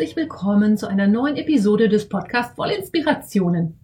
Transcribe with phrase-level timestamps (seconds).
[0.00, 3.78] Herzlich willkommen zu einer neuen Episode des Podcasts Voll Inspirationen.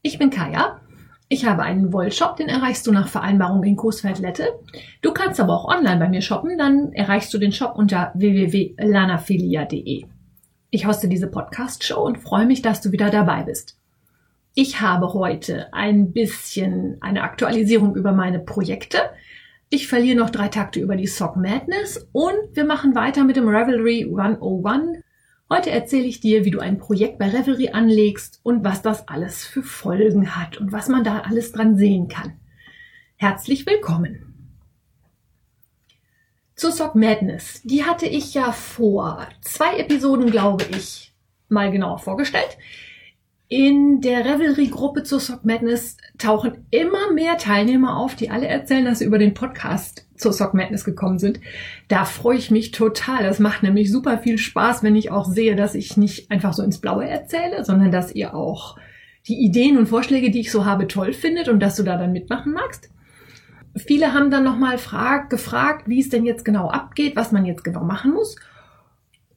[0.00, 0.80] Ich bin Kaya.
[1.28, 4.48] Ich habe einen Wollshop, den erreichst du nach Vereinbarung in Coesfeld-Lette.
[5.02, 10.06] Du kannst aber auch online bei mir shoppen, dann erreichst du den Shop unter www.lanafilia.de.
[10.70, 13.76] Ich hoste diese Podcast-Show und freue mich, dass du wieder dabei bist.
[14.54, 19.00] Ich habe heute ein bisschen eine Aktualisierung über meine Projekte.
[19.68, 23.48] Ich verliere noch drei Takte über die Sock Madness und wir machen weiter mit dem
[23.48, 25.04] Revelry 101.
[25.50, 29.46] Heute erzähle ich dir, wie du ein Projekt bei Revelry anlegst und was das alles
[29.46, 32.38] für Folgen hat und was man da alles dran sehen kann.
[33.16, 34.58] Herzlich willkommen.
[36.54, 37.62] Zur Sock Madness.
[37.64, 41.14] Die hatte ich ja vor zwei Episoden, glaube ich,
[41.48, 42.58] mal genauer vorgestellt.
[43.50, 48.98] In der Revelry-Gruppe zur Sock Madness tauchen immer mehr Teilnehmer auf, die alle erzählen, dass
[48.98, 51.40] sie über den Podcast zur Sock Madness gekommen sind.
[51.88, 53.22] Da freue ich mich total.
[53.22, 56.62] Das macht nämlich super viel Spaß, wenn ich auch sehe, dass ich nicht einfach so
[56.62, 58.76] ins Blaue erzähle, sondern dass ihr auch
[59.28, 62.12] die Ideen und Vorschläge, die ich so habe, toll findet und dass du da dann
[62.12, 62.90] mitmachen magst.
[63.76, 64.76] Viele haben dann nochmal
[65.30, 68.36] gefragt, wie es denn jetzt genau abgeht, was man jetzt genau machen muss.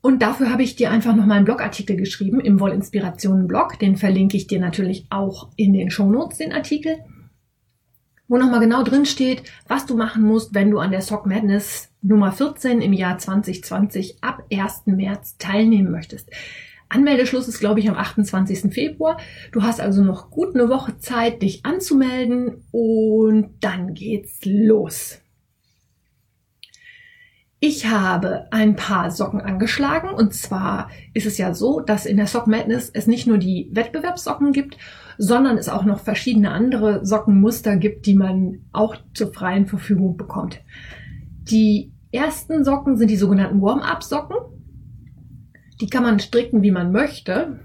[0.02, 3.78] Und dafür habe ich dir einfach nochmal einen Blogartikel geschrieben im Wollinspirationen-Blog.
[3.80, 6.98] Den verlinke ich dir natürlich auch in den Shownotes, den Artikel,
[8.28, 11.90] wo nochmal genau drin steht, was du machen musst, wenn du an der Sock Madness
[12.02, 14.84] Nummer 14 im Jahr 2020 ab 1.
[14.88, 16.32] März teilnehmen möchtest.
[16.90, 18.74] Anmeldeschluss ist, glaube ich, am 28.
[18.74, 19.18] Februar.
[19.52, 25.22] Du hast also noch gut eine Woche Zeit, dich anzumelden und dann geht's los.
[27.64, 32.26] Ich habe ein paar Socken angeschlagen und zwar ist es ja so, dass in der
[32.26, 34.80] Sock Madness es nicht nur die Wettbewerbssocken gibt,
[35.20, 40.60] sondern es auch noch verschiedene andere Sockenmuster gibt, die man auch zur freien Verfügung bekommt.
[41.52, 44.38] Die ersten Socken sind die sogenannten Warm-up-Socken.
[45.82, 47.60] Die kann man stricken, wie man möchte.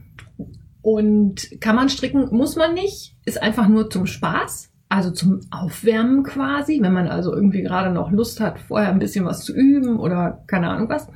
[0.82, 6.22] Und kann man stricken, muss man nicht, ist einfach nur zum Spaß also zum Aufwärmen
[6.22, 9.98] quasi, wenn man also irgendwie gerade noch Lust hat, vorher ein bisschen was zu üben
[9.98, 11.08] oder keine Ahnung was.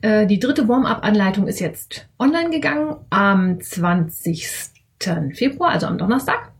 [0.00, 4.48] Äh, die dritte Warm-up-Anleitung ist jetzt online gegangen am 20.
[5.34, 6.52] Februar, also am Donnerstag.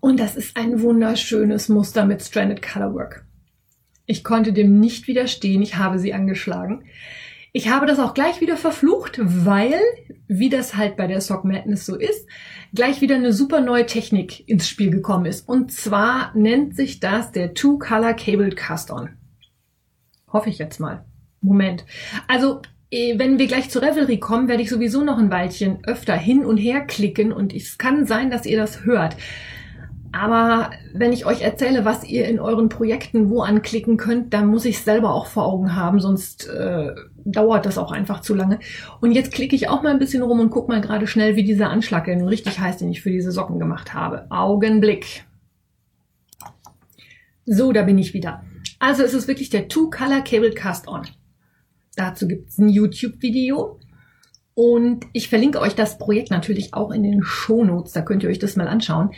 [0.00, 3.24] Und das ist ein wunderschönes Muster mit Stranded Colorwork.
[4.06, 6.84] Ich konnte dem nicht widerstehen, ich habe sie angeschlagen.
[7.54, 9.78] Ich habe das auch gleich wieder verflucht, weil,
[10.26, 12.26] wie das halt bei der Sock Madness so ist,
[12.74, 15.46] gleich wieder eine super neue Technik ins Spiel gekommen ist.
[15.46, 19.10] Und zwar nennt sich das der Two-Color Cabled Cast-On.
[20.32, 21.04] Hoffe ich jetzt mal.
[21.42, 21.84] Moment.
[22.26, 26.16] Also, eh, wenn wir gleich zur Revelry kommen, werde ich sowieso noch ein Weilchen öfter
[26.16, 29.14] hin und her klicken und es kann sein, dass ihr das hört.
[30.12, 34.66] Aber wenn ich euch erzähle, was ihr in euren Projekten wo anklicken könnt, dann muss
[34.66, 38.58] ich es selber auch vor Augen haben, sonst äh, dauert das auch einfach zu lange.
[39.00, 41.44] Und jetzt klicke ich auch mal ein bisschen rum und guck mal gerade schnell, wie
[41.44, 44.26] dieser Anschlag denn richtig heißt, den ich für diese Socken gemacht habe.
[44.30, 45.24] Augenblick.
[47.46, 48.44] So, da bin ich wieder.
[48.78, 51.02] Also es ist wirklich der Two-Color Cable Cast On.
[51.96, 53.78] Dazu gibt es ein YouTube-Video.
[54.54, 58.38] Und ich verlinke euch das Projekt natürlich auch in den Shownotes, da könnt ihr euch
[58.38, 59.10] das mal anschauen.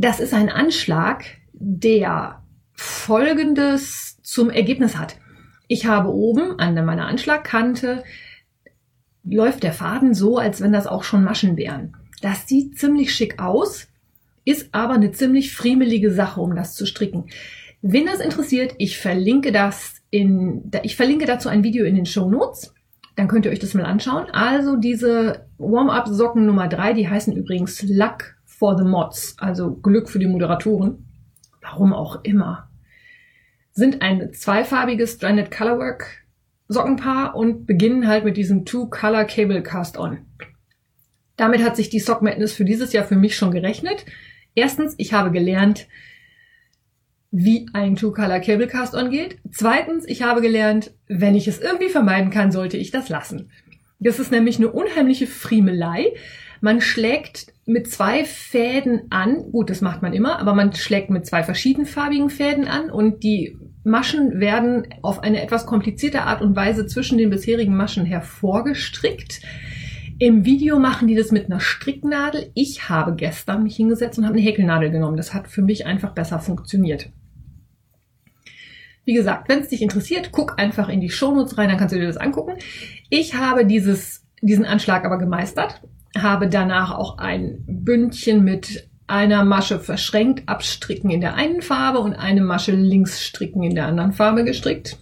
[0.00, 2.40] Das ist ein Anschlag, der
[2.72, 5.16] Folgendes zum Ergebnis hat.
[5.66, 8.04] Ich habe oben an meiner Anschlagkante
[9.24, 11.96] läuft der Faden so, als wenn das auch schon Maschen wären.
[12.22, 13.88] Das sieht ziemlich schick aus,
[14.44, 17.24] ist aber eine ziemlich friemelige Sache, um das zu stricken.
[17.82, 22.30] Wenn das interessiert, ich verlinke das in, ich verlinke dazu ein Video in den Show
[22.30, 22.72] Notes.
[23.16, 24.26] Dann könnt ihr euch das mal anschauen.
[24.30, 30.18] Also diese Warm-up-Socken Nummer drei, die heißen übrigens Luck for the Mods, also Glück für
[30.18, 31.06] die Moderatoren,
[31.62, 32.68] warum auch immer,
[33.72, 36.24] sind ein zweifarbiges Stranded Colorwork
[36.66, 40.18] Sockenpaar und beginnen halt mit diesem Two-Color Cable Cast-On.
[41.36, 44.04] Damit hat sich die Sock Madness für dieses Jahr für mich schon gerechnet.
[44.54, 45.86] Erstens, ich habe gelernt,
[47.30, 49.38] wie ein Two-Color Cable Cast-On geht.
[49.50, 53.50] Zweitens, ich habe gelernt, wenn ich es irgendwie vermeiden kann, sollte ich das lassen.
[54.00, 56.12] Das ist nämlich eine unheimliche Friemelei.
[56.60, 59.52] Man schlägt mit zwei Fäden an.
[59.52, 63.58] Gut, das macht man immer, aber man schlägt mit zwei verschiedenfarbigen Fäden an und die
[63.84, 69.42] Maschen werden auf eine etwas komplizierte Art und Weise zwischen den bisherigen Maschen hervorgestrickt.
[70.18, 72.50] Im Video machen die das mit einer Stricknadel.
[72.54, 75.16] Ich habe gestern mich hingesetzt und habe eine Häkelnadel genommen.
[75.16, 77.10] Das hat für mich einfach besser funktioniert.
[79.04, 81.98] Wie gesagt, wenn es dich interessiert, guck einfach in die Shownotes rein, dann kannst du
[81.98, 82.54] dir das angucken.
[83.10, 85.82] Ich habe dieses, diesen Anschlag aber gemeistert
[86.16, 92.14] habe danach auch ein Bündchen mit einer Masche verschränkt abstricken in der einen Farbe und
[92.14, 94.98] eine Masche links stricken in der anderen Farbe gestrickt.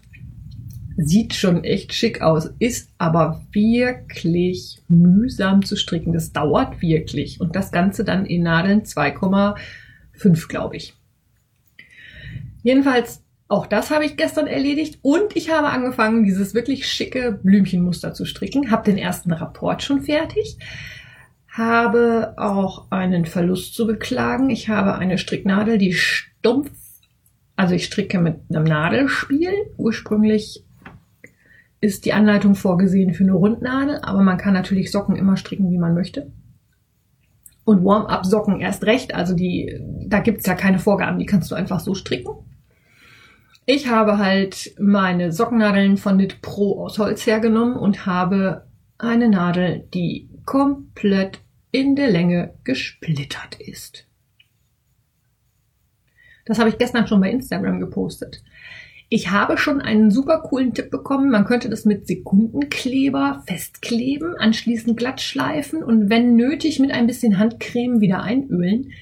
[0.97, 6.13] Sieht schon echt schick aus, ist aber wirklich mühsam zu stricken.
[6.13, 7.41] Das dauert wirklich.
[7.41, 10.95] Und das Ganze dann in Nadeln 2,5, glaube ich.
[12.63, 14.99] Jedenfalls, auch das habe ich gestern erledigt.
[15.03, 18.71] Und ich habe angefangen, dieses wirklich schicke Blümchenmuster zu stricken.
[18.71, 20.59] Habe den ersten Rapport schon fertig.
[21.49, 24.51] Habe auch einen Verlust zu beklagen.
[24.51, 26.71] Ich habe eine Stricknadel, die stumpf
[27.57, 29.51] also ich stricke mit einem Nadelspiel.
[29.79, 30.65] Ursprünglich
[31.81, 35.79] ist die Anleitung vorgesehen für eine Rundnadel, aber man kann natürlich Socken immer stricken, wie
[35.79, 36.31] man möchte.
[37.65, 41.81] Und Warm-up-Socken erst recht, also die, da gibt's ja keine Vorgaben, die kannst du einfach
[41.81, 42.33] so stricken.
[43.69, 49.89] Ich habe halt meine Sockennadeln von Knit Pro aus Holz hergenommen und habe eine Nadel,
[49.93, 51.41] die komplett
[51.73, 54.07] in der Länge gesplittert ist.
[56.45, 58.45] Das habe ich gestern schon bei Instagram gepostet.
[59.09, 61.31] Ich habe schon einen super coolen Tipp bekommen.
[61.31, 67.39] Man könnte das mit Sekundenkleber festkleben, anschließend glatt schleifen und wenn nötig mit ein bisschen
[67.39, 68.93] Handcreme wieder einölen.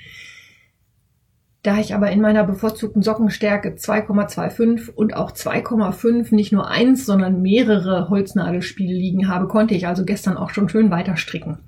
[1.65, 7.41] Da ich aber in meiner bevorzugten Sockenstärke 2,25 und auch 2,5 nicht nur eins, sondern
[7.41, 11.61] mehrere Holznadelspiele liegen habe, konnte ich also gestern auch schon schön weiter stricken.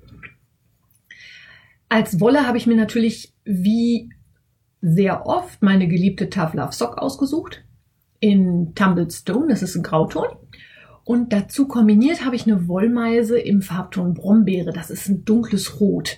[1.89, 4.11] Als Wolle habe ich mir natürlich wie
[4.81, 7.63] sehr oft meine geliebte Love Sock ausgesucht
[8.19, 10.27] in Tumbled Stone, das ist ein Grauton.
[11.05, 16.17] Und dazu kombiniert habe ich eine Wollmeise im Farbton Brombeere, das ist ein dunkles Rot.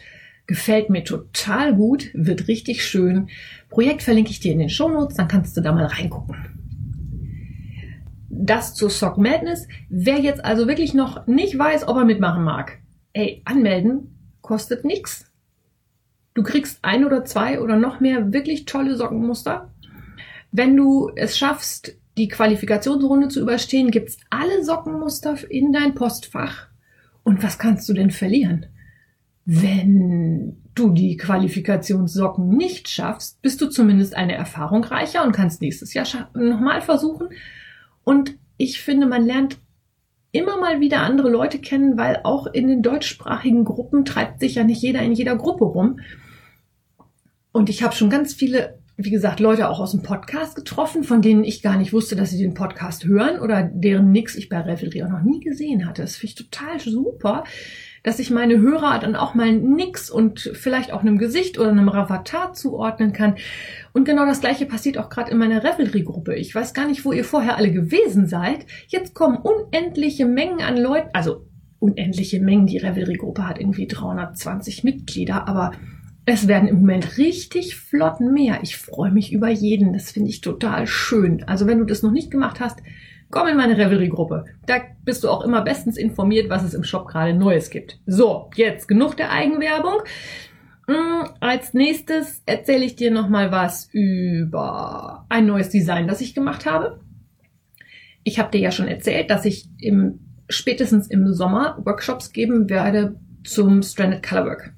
[0.49, 3.29] Gefällt mir total gut, wird richtig schön.
[3.69, 6.35] Projekt verlinke ich dir in den Shownotes, dann kannst du da mal reingucken.
[8.31, 9.67] Das zur Sock Madness.
[9.89, 12.79] Wer jetzt also wirklich noch nicht weiß, ob er mitmachen mag,
[13.13, 15.31] ey, anmelden kostet nichts.
[16.33, 19.71] Du kriegst ein oder zwei oder noch mehr wirklich tolle Sockenmuster.
[20.51, 26.69] Wenn du es schaffst, die Qualifikationsrunde zu überstehen, gibt's alle Sockenmuster in dein Postfach.
[27.21, 28.65] Und was kannst du denn verlieren?
[29.51, 35.95] Wenn du die Qualifikationssocken nicht schaffst, bist du zumindest eine Erfahrung reicher und kannst nächstes
[35.95, 36.05] Jahr
[36.35, 37.29] nochmal versuchen.
[38.03, 39.57] Und ich finde, man lernt
[40.31, 44.63] immer mal wieder andere Leute kennen, weil auch in den deutschsprachigen Gruppen treibt sich ja
[44.63, 45.99] nicht jeder in jeder Gruppe rum.
[47.51, 51.23] Und ich habe schon ganz viele, wie gesagt, Leute auch aus dem Podcast getroffen, von
[51.23, 54.59] denen ich gar nicht wusste, dass sie den Podcast hören oder deren Nix ich bei
[54.59, 56.03] Revelry auch noch nie gesehen hatte.
[56.03, 57.45] Das finde ich total super,
[58.03, 61.89] dass ich meine Hörer dann auch mal nix und vielleicht auch einem Gesicht oder einem
[61.89, 63.35] Ravatar zuordnen kann.
[63.93, 66.35] Und genau das gleiche passiert auch gerade in meiner Revelry-Gruppe.
[66.35, 68.65] Ich weiß gar nicht, wo ihr vorher alle gewesen seid.
[68.87, 71.45] Jetzt kommen unendliche Mengen an Leuten, also
[71.79, 72.67] unendliche Mengen.
[72.67, 75.71] Die Revelry-Gruppe hat irgendwie 320 Mitglieder, aber
[76.25, 78.59] es werden im Moment richtig flott mehr.
[78.61, 79.93] Ich freue mich über jeden.
[79.93, 81.43] Das finde ich total schön.
[81.47, 82.79] Also wenn du das noch nicht gemacht hast,
[83.29, 84.45] komm in meine Revelry-Gruppe.
[84.65, 87.99] Da bist du auch immer bestens informiert, was es im Shop gerade Neues gibt.
[88.05, 90.01] So, jetzt genug der Eigenwerbung.
[90.87, 96.33] Hm, als nächstes erzähle ich dir noch mal was über ein neues Design, das ich
[96.33, 96.99] gemacht habe.
[98.23, 103.15] Ich habe dir ja schon erzählt, dass ich im, spätestens im Sommer Workshops geben werde
[103.43, 104.73] zum Stranded Colorwork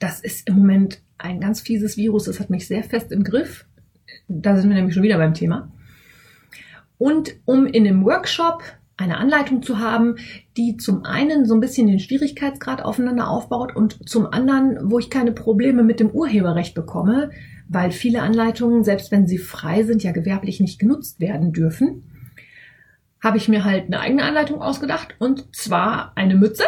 [0.00, 2.24] das ist im Moment ein ganz fieses Virus.
[2.24, 3.66] Das hat mich sehr fest im Griff.
[4.26, 5.70] Da sind wir nämlich schon wieder beim Thema.
[7.00, 8.62] Und um in einem Workshop
[8.98, 10.16] eine Anleitung zu haben,
[10.58, 15.08] die zum einen so ein bisschen den Schwierigkeitsgrad aufeinander aufbaut und zum anderen, wo ich
[15.08, 17.30] keine Probleme mit dem Urheberrecht bekomme,
[17.70, 22.04] weil viele Anleitungen, selbst wenn sie frei sind, ja gewerblich nicht genutzt werden dürfen,
[23.24, 26.64] habe ich mir halt eine eigene Anleitung ausgedacht und zwar eine Mütze.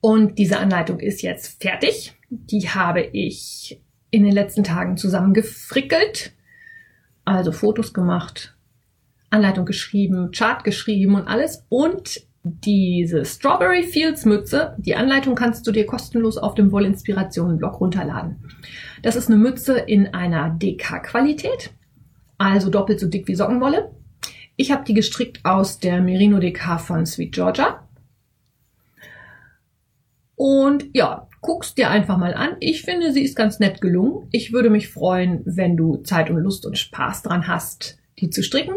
[0.00, 2.14] Und diese Anleitung ist jetzt fertig.
[2.30, 6.32] Die habe ich in den letzten Tagen zusammengefrickelt,
[7.26, 8.54] also Fotos gemacht,
[9.30, 11.66] Anleitung geschrieben, Chart geschrieben und alles.
[11.68, 17.80] Und diese Strawberry Fields Mütze, die Anleitung kannst du dir kostenlos auf dem Wollinspirationen Blog
[17.80, 18.36] runterladen.
[19.02, 21.70] Das ist eine Mütze in einer DK-Qualität,
[22.38, 23.90] also doppelt so dick wie Sockenwolle.
[24.56, 27.86] Ich habe die gestrickt aus der Merino DK von Sweet Georgia.
[30.34, 32.56] Und ja, guckst dir einfach mal an.
[32.60, 34.28] Ich finde, sie ist ganz nett gelungen.
[34.32, 38.42] Ich würde mich freuen, wenn du Zeit und Lust und Spaß dran hast, die zu
[38.42, 38.76] stricken.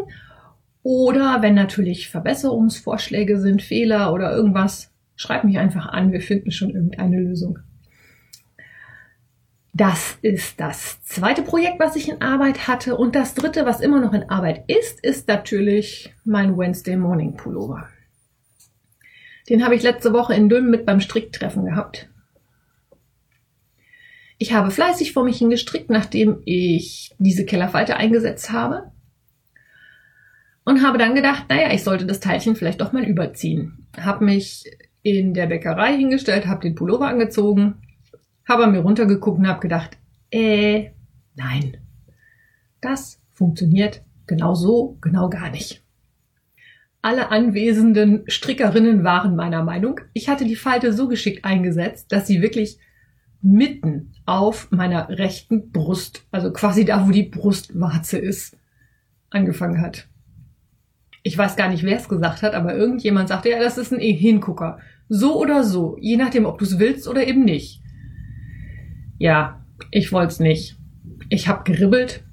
[0.82, 6.12] Oder wenn natürlich Verbesserungsvorschläge sind, Fehler oder irgendwas, schreib mich einfach an.
[6.12, 7.58] Wir finden schon irgendeine Lösung.
[9.74, 12.96] Das ist das zweite Projekt, was ich in Arbeit hatte.
[12.96, 17.88] Und das dritte, was immer noch in Arbeit ist, ist natürlich mein Wednesday Morning Pullover.
[19.48, 22.08] Den habe ich letzte Woche in Dülmen mit beim Stricktreffen gehabt.
[24.36, 28.91] Ich habe fleißig vor mich hingestrickt, nachdem ich diese Kellerfalte eingesetzt habe.
[30.64, 33.86] Und habe dann gedacht, naja, ich sollte das Teilchen vielleicht doch mal überziehen.
[33.96, 34.64] Hab mich
[35.02, 37.82] in der Bäckerei hingestellt, habe den Pullover angezogen,
[38.48, 39.98] habe mir runtergeguckt und habe gedacht,
[40.30, 40.90] äh,
[41.34, 41.78] nein,
[42.80, 45.82] das funktioniert genau so, genau gar nicht.
[47.00, 50.00] Alle anwesenden Strickerinnen waren meiner Meinung.
[50.12, 52.78] Ich hatte die Falte so geschickt eingesetzt, dass sie wirklich
[53.40, 58.56] mitten auf meiner rechten Brust, also quasi da, wo die Brustwarze ist,
[59.30, 60.06] angefangen hat.
[61.22, 64.00] Ich weiß gar nicht, wer es gesagt hat, aber irgendjemand sagte, ja, das ist ein
[64.00, 64.78] Hingucker.
[65.08, 67.82] So oder so, je nachdem, ob du es willst oder eben nicht.
[69.18, 70.76] Ja, ich wollte es nicht.
[71.28, 72.24] Ich habe geribbelt,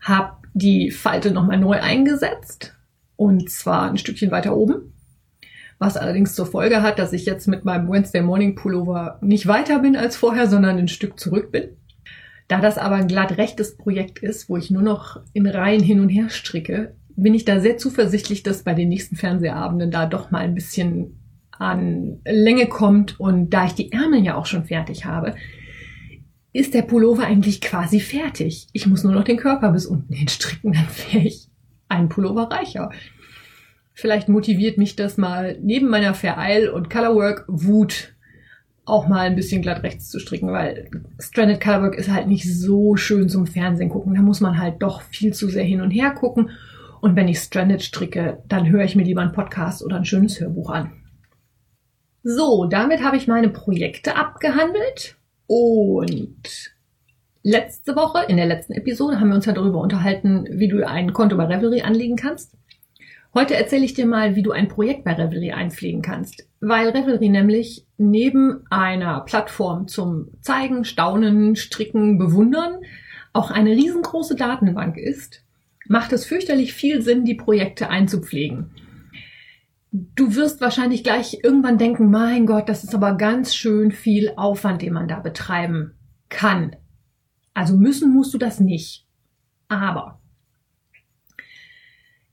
[0.00, 2.76] habe die Falte nochmal neu eingesetzt
[3.16, 4.92] und zwar ein Stückchen weiter oben.
[5.78, 9.78] Was allerdings zur Folge hat, dass ich jetzt mit meinem Wednesday Morning Pullover nicht weiter
[9.78, 11.76] bin als vorher, sondern ein Stück zurück bin.
[12.48, 16.00] Da das aber ein glatt rechtes Projekt ist, wo ich nur noch in Reihen hin
[16.00, 20.30] und her stricke, bin ich da sehr zuversichtlich, dass bei den nächsten Fernsehabenden da doch
[20.30, 21.18] mal ein bisschen
[21.50, 23.20] an Länge kommt.
[23.20, 25.34] Und da ich die Ärmel ja auch schon fertig habe,
[26.52, 28.68] ist der Pullover eigentlich quasi fertig.
[28.72, 31.48] Ich muss nur noch den Körper bis unten hin stricken, dann wäre ich
[31.88, 32.90] ein Pullover reicher.
[33.92, 38.14] Vielleicht motiviert mich das mal neben meiner Vereil- und Colorwork Wut
[38.84, 40.90] auch mal ein bisschen glatt rechts zu stricken, weil
[41.20, 44.14] Stranded Colorwork ist halt nicht so schön zum Fernsehen gucken.
[44.14, 46.50] Da muss man halt doch viel zu sehr hin und her gucken.
[47.00, 50.38] Und wenn ich Stranded stricke, dann höre ich mir lieber einen Podcast oder ein schönes
[50.40, 50.92] Hörbuch an.
[52.22, 55.16] So, damit habe ich meine Projekte abgehandelt
[55.46, 56.74] und
[57.42, 61.14] letzte Woche, in der letzten Episode, haben wir uns ja darüber unterhalten, wie du ein
[61.14, 62.56] Konto bei Revelry anlegen kannst.
[63.32, 67.28] Heute erzähle ich dir mal, wie du ein Projekt bei Revelry einpflegen kannst, weil Revelry
[67.28, 72.80] nämlich neben einer Plattform zum Zeigen, Staunen, Stricken, Bewundern
[73.32, 75.44] auch eine riesengroße Datenbank ist,
[75.90, 78.70] macht es fürchterlich viel Sinn, die Projekte einzupflegen.
[79.90, 84.82] Du wirst wahrscheinlich gleich irgendwann denken, mein Gott, das ist aber ganz schön viel Aufwand,
[84.82, 85.94] den man da betreiben
[86.28, 86.76] kann.
[87.54, 89.04] Also müssen musst du das nicht.
[89.66, 90.20] Aber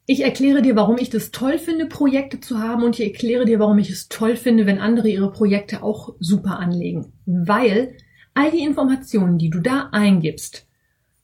[0.05, 3.57] ich erkläre dir, warum ich das toll finde, Projekte zu haben und ich erkläre dir,
[3.57, 7.11] warum ich es toll finde, wenn andere ihre Projekte auch super anlegen.
[7.25, 7.97] Weil
[8.35, 10.66] all die Informationen, die du da eingibst,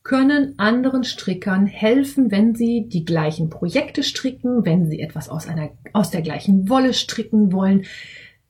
[0.03, 5.71] können anderen Strickern helfen, wenn sie die gleichen Projekte stricken, wenn sie etwas aus einer,
[5.93, 7.85] aus der gleichen Wolle stricken wollen.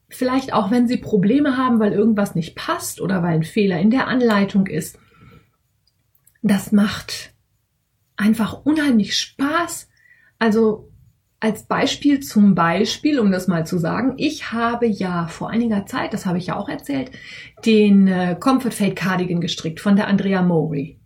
[0.09, 3.91] Vielleicht auch, wenn sie Probleme haben, weil irgendwas nicht passt oder weil ein Fehler in
[3.91, 4.97] der Anleitung ist
[6.43, 7.33] das macht
[8.17, 9.89] einfach unheimlich Spaß.
[10.37, 10.91] Also
[11.39, 16.13] als Beispiel zum Beispiel, um das mal zu sagen, ich habe ja vor einiger Zeit,
[16.13, 17.11] das habe ich ja auch erzählt,
[17.65, 20.99] den äh, Comfort Fade Cardigan gestrickt von der Andrea Mowry.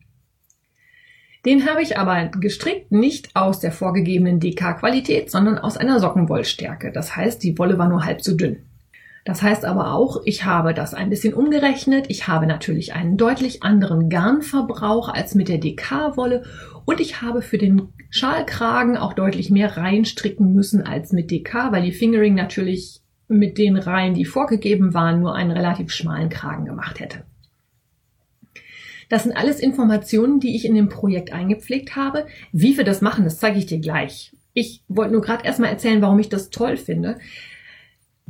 [1.48, 6.92] Den habe ich aber gestrickt nicht aus der vorgegebenen DK-Qualität, sondern aus einer Sockenwollstärke.
[6.92, 8.66] Das heißt, die Wolle war nur halb so dünn.
[9.24, 12.08] Das heißt aber auch, ich habe das ein bisschen umgerechnet.
[12.10, 16.44] Ich habe natürlich einen deutlich anderen Garnverbrauch als mit der DK-Wolle
[16.84, 21.84] und ich habe für den Schalkragen auch deutlich mehr reinstricken müssen als mit DK, weil
[21.84, 23.00] die Fingering natürlich
[23.30, 27.24] mit den Reihen, die vorgegeben waren, nur einen relativ schmalen Kragen gemacht hätte.
[29.10, 32.26] Das sind alles Informationen, die ich in dem Projekt eingepflegt habe.
[32.52, 34.34] Wie wir das machen, das zeige ich dir gleich.
[34.54, 37.18] Ich wollte nur gerade erstmal erzählen, warum ich das toll finde.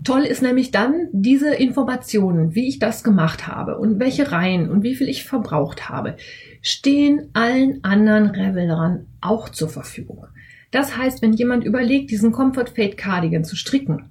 [0.04, 4.84] Toll ist nämlich dann diese Informationen, wie ich das gemacht habe und welche Reihen und
[4.84, 6.18] wie viel ich verbraucht habe,
[6.62, 10.28] stehen allen anderen Revelern auch zur Verfügung.
[10.70, 14.10] Das heißt, wenn jemand überlegt, diesen Comfort Fade Cardigan zu stricken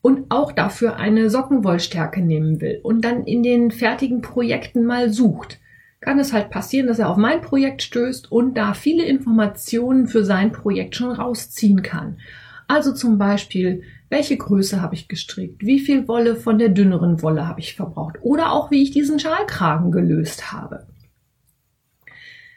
[0.00, 5.60] und auch dafür eine Sockenwollstärke nehmen will und dann in den fertigen Projekten mal sucht,
[6.02, 10.24] kann es halt passieren, dass er auf mein Projekt stößt und da viele Informationen für
[10.24, 12.18] sein Projekt schon rausziehen kann.
[12.66, 17.46] Also zum Beispiel, welche Größe habe ich gestrickt, wie viel Wolle von der dünneren Wolle
[17.46, 20.86] habe ich verbraucht oder auch wie ich diesen Schalkragen gelöst habe.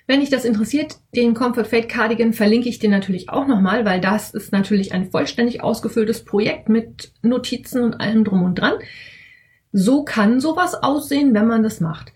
[0.07, 4.01] Wenn dich das interessiert, den Comfort Fade Cardigan verlinke ich dir natürlich auch nochmal, weil
[4.01, 8.73] das ist natürlich ein vollständig ausgefülltes Projekt mit Notizen und allem drum und dran.
[9.71, 12.11] So kann sowas aussehen, wenn man das macht.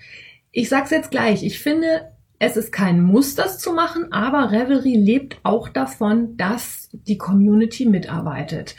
[0.51, 4.95] Ich sag's jetzt gleich, ich finde, es ist kein Muss, das zu machen, aber Revelry
[4.95, 8.75] lebt auch davon, dass die Community mitarbeitet.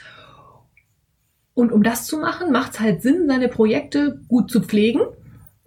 [1.54, 5.02] Und um das zu machen, macht es halt Sinn, seine Projekte gut zu pflegen,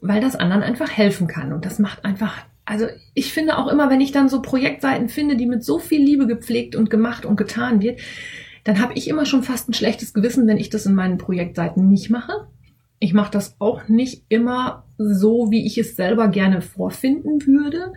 [0.01, 1.53] weil das anderen einfach helfen kann.
[1.53, 5.37] Und das macht einfach, also ich finde auch immer, wenn ich dann so Projektseiten finde,
[5.37, 8.01] die mit so viel Liebe gepflegt und gemacht und getan wird,
[8.63, 11.87] dann habe ich immer schon fast ein schlechtes Gewissen, wenn ich das in meinen Projektseiten
[11.87, 12.47] nicht mache.
[13.03, 17.91] Ich mache das auch nicht immer so, wie ich es selber gerne vorfinden würde.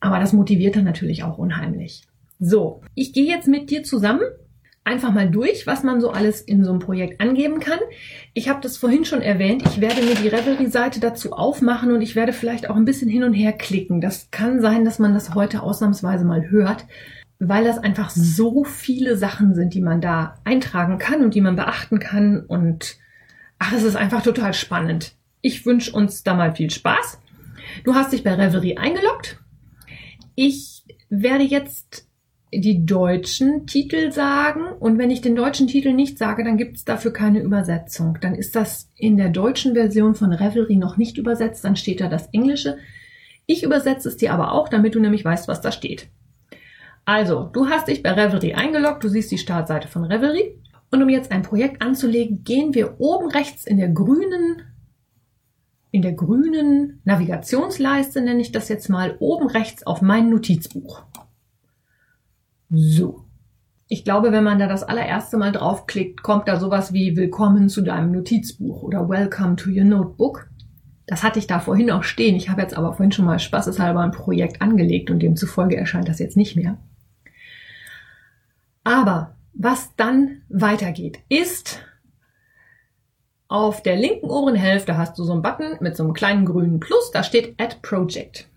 [0.00, 2.02] Aber das motiviert dann natürlich auch unheimlich.
[2.40, 4.22] So, ich gehe jetzt mit dir zusammen
[4.82, 7.78] einfach mal durch, was man so alles in so einem Projekt angeben kann.
[8.34, 9.62] Ich habe das vorhin schon erwähnt.
[9.68, 13.22] Ich werde mir die Revelry-Seite dazu aufmachen und ich werde vielleicht auch ein bisschen hin
[13.22, 14.00] und her klicken.
[14.00, 16.86] Das kann sein, dass man das heute ausnahmsweise mal hört,
[17.38, 21.54] weil das einfach so viele Sachen sind, die man da eintragen kann und die man
[21.54, 22.40] beachten kann.
[22.40, 23.00] Und
[23.62, 25.12] ach, es ist einfach total spannend.
[25.40, 27.20] Ich wünsche uns da mal viel Spaß.
[27.84, 29.38] Du hast dich bei Revelry eingeloggt.
[30.34, 32.08] Ich werde jetzt
[32.52, 36.84] die deutschen Titel sagen und wenn ich den deutschen Titel nicht sage, dann gibt es
[36.84, 38.18] dafür keine Übersetzung.
[38.20, 42.08] Dann ist das in der deutschen Version von Revelry noch nicht übersetzt, dann steht da
[42.08, 42.78] das Englische.
[43.46, 46.08] Ich übersetze es dir aber auch, damit du nämlich weißt, was da steht.
[47.04, 50.61] Also, du hast dich bei Revelry eingeloggt, du siehst die Startseite von Revelry
[50.92, 54.62] und um jetzt ein Projekt anzulegen, gehen wir oben rechts in der grünen
[55.92, 61.02] in der grünen Navigationsleiste nenne ich das jetzt mal oben rechts auf mein Notizbuch.
[62.70, 63.26] So.
[63.88, 67.82] Ich glaube, wenn man da das allererste Mal draufklickt, kommt da sowas wie Willkommen zu
[67.82, 70.48] deinem Notizbuch oder Welcome to your Notebook.
[71.06, 72.36] Das hatte ich da vorhin auch stehen.
[72.36, 76.20] Ich habe jetzt aber vorhin schon mal spaßeshalber ein Projekt angelegt und demzufolge erscheint das
[76.20, 76.78] jetzt nicht mehr.
[78.82, 81.80] Aber was dann weitergeht, ist
[83.48, 86.80] auf der linken oberen Hälfte hast du so einen Button mit so einem kleinen grünen
[86.80, 88.48] Plus, da steht Add Project.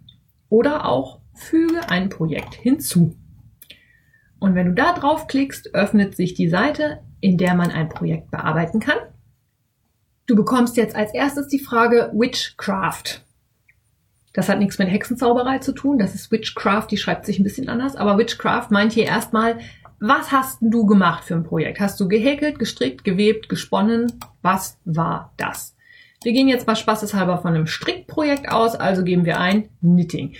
[0.47, 3.13] Oder auch Füge ein Projekt hinzu.
[4.39, 8.79] Und wenn du da draufklickst, öffnet sich die Seite, in der man ein Projekt bearbeiten
[8.79, 8.97] kann.
[10.27, 13.25] Du bekommst jetzt als erstes die Frage Witchcraft.
[14.31, 15.97] Das hat nichts mit Hexenzauberei zu tun.
[15.97, 17.95] Das ist Witchcraft, die schreibt sich ein bisschen anders.
[17.95, 19.59] Aber Witchcraft meint hier erstmal,
[19.99, 21.79] was hast du gemacht für ein Projekt?
[21.79, 24.11] Hast du gehäkelt, gestrickt, gewebt, gesponnen?
[24.41, 25.75] Was war das?
[26.23, 30.35] Wir gehen jetzt mal spaßeshalber von einem Strickprojekt aus, also geben wir ein Knitting.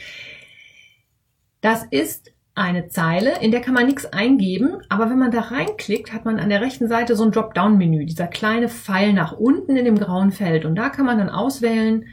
[1.61, 6.13] Das ist eine Zeile, in der kann man nichts eingeben, aber wenn man da reinklickt,
[6.13, 9.85] hat man an der rechten Seite so ein Dropdown-Menü, dieser kleine Pfeil nach unten in
[9.85, 10.63] dem grauen Feld.
[10.63, 12.05] Und da kann man dann auswählen,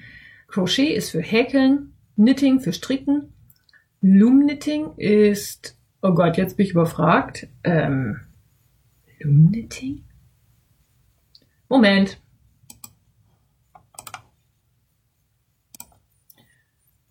[0.49, 3.33] Crochet ist für Häkeln, Knitting für Stricken,
[4.01, 8.21] Loom Knitting ist, oh Gott, jetzt bin ich überfragt, ähm,
[9.21, 10.05] Loom Knitting?
[11.69, 12.19] Moment,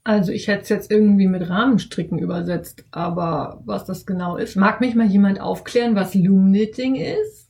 [0.04, 4.82] Also ich hätte es jetzt irgendwie mit Rahmenstricken übersetzt, aber was das genau ist, mag
[4.82, 7.50] mich mal jemand aufklären, was Loom Knitting ist?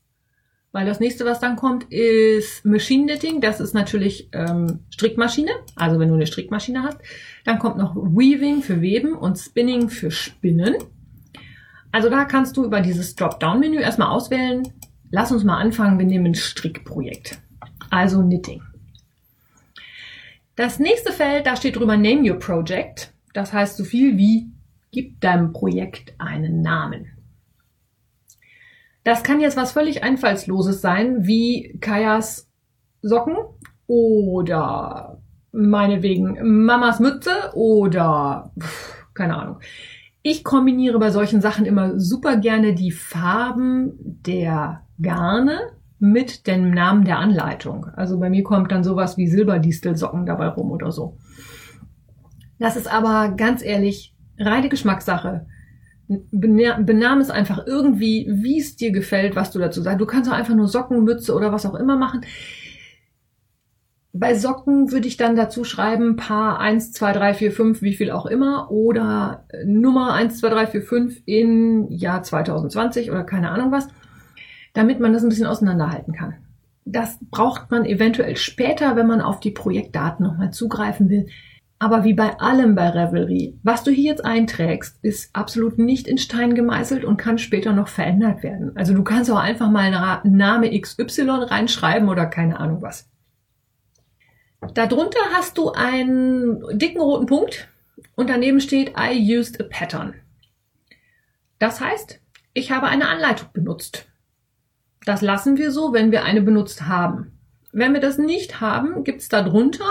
[0.74, 3.42] Weil das nächste, was dann kommt, ist Machine Knitting.
[3.42, 6.98] Das ist natürlich ähm, Strickmaschine, also wenn du eine Strickmaschine hast.
[7.46, 10.76] Dann kommt noch Weaving für Weben und Spinning für Spinnen.
[11.92, 14.64] Also da kannst du über dieses Dropdown-Menü erstmal auswählen.
[15.12, 17.40] Lass uns mal anfangen, wir nehmen ein Strickprojekt.
[17.90, 18.62] Also Knitting.
[20.56, 23.14] Das nächste Feld, da steht drüber Name Your Project.
[23.34, 24.52] Das heißt so viel wie
[24.92, 27.08] gib deinem Projekt einen Namen.
[29.04, 32.50] Das kann jetzt was völlig Einfallsloses sein, wie Kajas
[33.02, 33.36] Socken
[33.88, 38.54] oder meinetwegen Mamas Mütze oder
[39.14, 39.60] keine Ahnung.
[40.24, 45.60] Ich kombiniere bei solchen Sachen immer super gerne die Farben der Garne
[45.98, 47.86] mit dem Namen der Anleitung.
[47.96, 51.18] Also bei mir kommt dann sowas wie Silberdistelsocken dabei rum oder so.
[52.60, 55.48] Das ist aber ganz ehrlich reine Geschmackssache.
[56.32, 60.02] Benahme es einfach irgendwie, wie es dir gefällt, was du dazu sagst.
[60.02, 62.22] Du kannst auch einfach nur Socken, Mütze oder was auch immer machen.
[64.14, 68.12] Bei Socken würde ich dann dazu schreiben Paar 1, 2, 3, 4, 5, wie viel
[68.12, 73.72] auch immer oder Nummer 1, 2, 3, 4, 5 in Jahr 2020 oder keine Ahnung
[73.72, 73.88] was
[74.74, 76.36] damit man das ein bisschen auseinanderhalten kann.
[76.86, 81.28] Das braucht man eventuell später, wenn man auf die Projektdaten nochmal zugreifen will.
[81.78, 86.20] Aber wie bei allem bei Revelry, was du hier jetzt einträgst, ist absolut nicht in
[86.20, 88.72] Stein gemeißelt und kann später noch verändert werden.
[88.76, 93.11] Also du kannst auch einfach mal Name XY reinschreiben oder keine Ahnung was.
[94.74, 97.68] Darunter hast du einen dicken roten Punkt
[98.16, 100.14] und daneben steht I used a pattern.
[101.60, 102.20] Das heißt,
[102.54, 104.08] ich habe eine Anleitung benutzt.
[105.06, 107.40] Das lassen wir so, wenn wir eine benutzt haben.
[107.72, 109.90] Wenn wir das nicht haben, gibt es darunter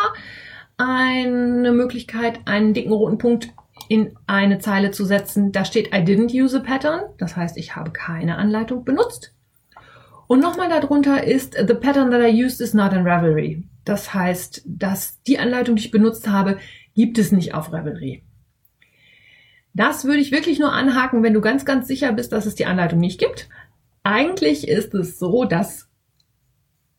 [0.76, 3.52] eine Möglichkeit, einen dicken roten Punkt
[3.88, 5.52] in eine Zeile zu setzen.
[5.52, 7.02] Da steht I didn't use a pattern.
[7.18, 9.34] Das heißt, ich habe keine Anleitung benutzt.
[10.26, 13.64] Und nochmal darunter ist The pattern that I used is not in Ravelry.
[13.84, 16.58] Das heißt, dass die Anleitung, die ich benutzt habe,
[16.94, 18.22] gibt es nicht auf Ravelry.
[19.72, 22.66] Das würde ich wirklich nur anhaken, wenn du ganz, ganz sicher bist, dass es die
[22.66, 23.48] Anleitung nicht gibt.
[24.02, 25.88] Eigentlich ist es so, dass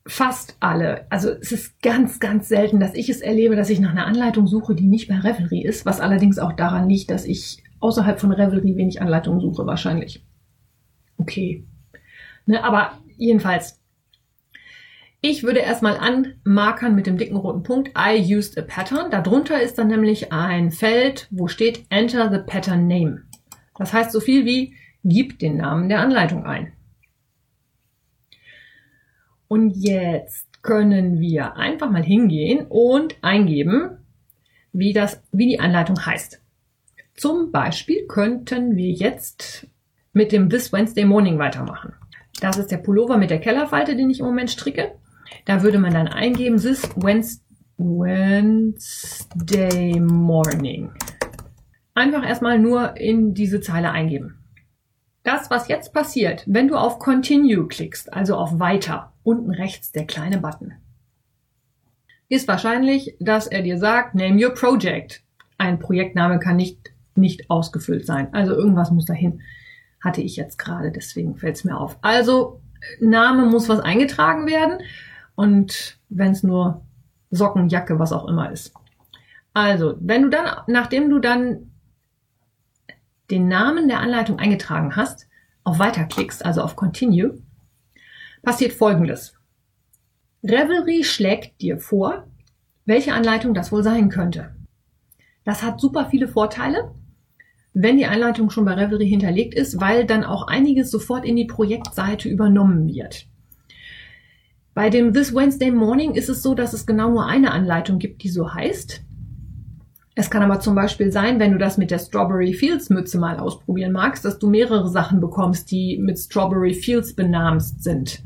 [0.07, 3.91] fast alle, also es ist ganz, ganz selten, dass ich es erlebe, dass ich nach
[3.91, 7.63] einer Anleitung suche, die nicht bei Revelry ist, was allerdings auch daran liegt, dass ich
[7.79, 10.25] außerhalb von Revelry wenig Anleitungen suche, wahrscheinlich.
[11.17, 11.65] Okay.
[12.45, 13.80] Ne, aber jedenfalls,
[15.21, 19.11] ich würde erstmal anmarkern mit dem dicken roten Punkt I used a pattern.
[19.11, 23.21] Darunter ist dann nämlich ein Feld, wo steht Enter the pattern name.
[23.77, 26.73] Das heißt so viel wie gib den Namen der Anleitung ein.
[29.47, 33.97] Und jetzt können wir einfach mal hingehen und eingeben,
[34.73, 36.41] wie das, wie die Anleitung heißt.
[37.15, 39.67] Zum Beispiel könnten wir jetzt
[40.13, 41.93] mit dem This Wednesday Morning weitermachen.
[42.39, 44.95] Das ist der Pullover mit der Kellerfalte, den ich im Moment stricke.
[45.45, 46.89] Da würde man dann eingeben, this
[47.77, 48.79] Wednesday
[49.99, 50.91] morning.
[51.93, 54.37] Einfach erstmal nur in diese Zeile eingeben.
[55.23, 60.05] Das, was jetzt passiert, wenn du auf Continue klickst, also auf Weiter, unten rechts der
[60.07, 60.73] kleine Button,
[62.27, 65.21] ist wahrscheinlich, dass er dir sagt, name your project.
[65.57, 68.33] Ein Projektname kann nicht, nicht ausgefüllt sein.
[68.33, 69.41] Also irgendwas muss dahin.
[70.03, 71.97] Hatte ich jetzt gerade, deswegen fällt es mir auf.
[72.01, 72.61] Also
[72.99, 74.79] Name muss was eingetragen werden
[75.41, 76.85] und wenn es nur
[77.31, 78.75] Socken, Jacke, was auch immer ist.
[79.53, 81.71] Also, wenn du dann, nachdem du dann
[83.31, 85.27] den Namen der Anleitung eingetragen hast,
[85.63, 87.41] auf Weiter klickst, also auf Continue,
[88.43, 89.35] passiert Folgendes.
[90.43, 92.27] Revelry schlägt dir vor,
[92.85, 94.55] welche Anleitung das wohl sein könnte.
[95.43, 96.93] Das hat super viele Vorteile,
[97.73, 101.45] wenn die Anleitung schon bei Revelry hinterlegt ist, weil dann auch einiges sofort in die
[101.45, 103.25] Projektseite übernommen wird.
[104.73, 108.23] Bei dem This Wednesday Morning ist es so, dass es genau nur eine Anleitung gibt,
[108.23, 109.01] die so heißt.
[110.15, 113.37] Es kann aber zum Beispiel sein, wenn du das mit der Strawberry Fields Mütze mal
[113.37, 118.23] ausprobieren magst, dass du mehrere Sachen bekommst, die mit Strawberry Fields benamst sind.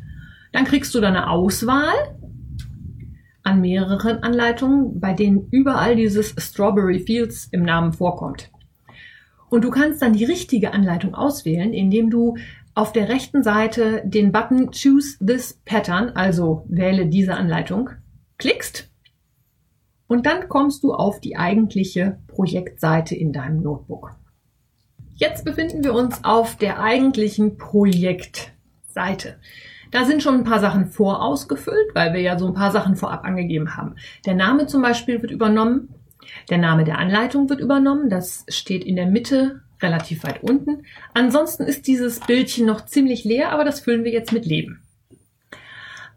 [0.52, 1.94] Dann kriegst du dann eine Auswahl
[3.42, 8.52] an mehreren Anleitungen, bei denen überall dieses Strawberry Fields im Namen vorkommt.
[9.50, 12.36] Und du kannst dann die richtige Anleitung auswählen, indem du
[12.76, 17.90] auf der rechten Seite den Button Choose this Pattern, also wähle diese Anleitung,
[18.38, 18.92] klickst
[20.08, 24.12] und dann kommst du auf die eigentliche Projektseite in deinem Notebook.
[25.14, 29.40] Jetzt befinden wir uns auf der eigentlichen Projektseite.
[29.92, 33.24] Da sind schon ein paar Sachen vorausgefüllt, weil wir ja so ein paar Sachen vorab
[33.24, 33.96] angegeben haben.
[34.26, 35.96] Der Name zum Beispiel wird übernommen,
[36.50, 40.86] der Name der Anleitung wird übernommen, das steht in der Mitte relativ weit unten.
[41.14, 44.82] Ansonsten ist dieses Bildchen noch ziemlich leer, aber das füllen wir jetzt mit Leben.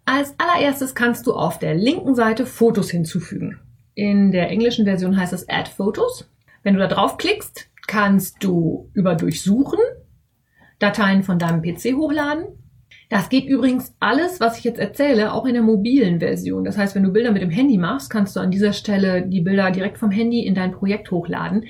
[0.04, 3.58] Als allererstes kannst du auf der linken Seite Fotos hinzufügen.
[3.94, 6.30] In der englischen Version heißt es Add Photos.
[6.62, 9.78] Wenn du da draufklickst, kannst du über Durchsuchen
[10.78, 12.46] Dateien von deinem PC hochladen.
[13.10, 16.64] Das geht übrigens alles, was ich jetzt erzähle, auch in der mobilen Version.
[16.64, 19.40] Das heißt, wenn du Bilder mit dem Handy machst, kannst du an dieser Stelle die
[19.40, 21.64] Bilder direkt vom Handy in dein Projekt hochladen.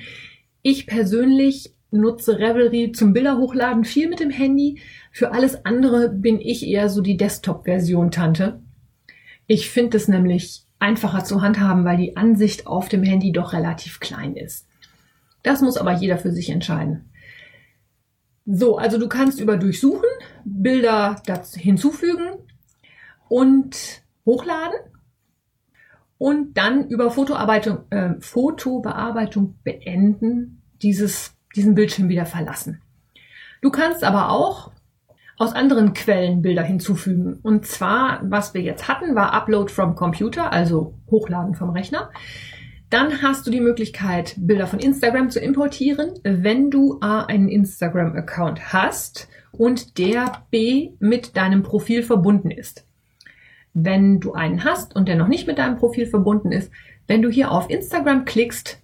[0.61, 4.81] Ich persönlich nutze Revelry zum Bilder hochladen viel mit dem Handy.
[5.11, 8.61] Für alles andere bin ich eher so die Desktop-Version Tante.
[9.47, 13.99] Ich finde es nämlich einfacher zu handhaben, weil die Ansicht auf dem Handy doch relativ
[13.99, 14.67] klein ist.
[15.43, 17.09] Das muss aber jeder für sich entscheiden.
[18.45, 20.09] So, also du kannst über Durchsuchen
[20.43, 21.21] Bilder
[21.55, 22.27] hinzufügen
[23.27, 24.79] und hochladen
[26.17, 32.81] und dann über Fotoarbeitung, äh, Fotobearbeitung beenden dieses diesen Bildschirm wieder verlassen.
[33.61, 34.71] Du kannst aber auch
[35.39, 37.39] aus anderen Quellen Bilder hinzufügen.
[37.41, 42.11] Und zwar, was wir jetzt hatten, war Upload from Computer, also Hochladen vom Rechner.
[42.89, 48.73] Dann hast du die Möglichkeit, Bilder von Instagram zu importieren, wenn du A, einen Instagram-Account
[48.73, 52.85] hast und der B mit deinem Profil verbunden ist.
[53.73, 56.71] Wenn du einen hast und der noch nicht mit deinem Profil verbunden ist,
[57.07, 58.81] wenn du hier auf Instagram klickst,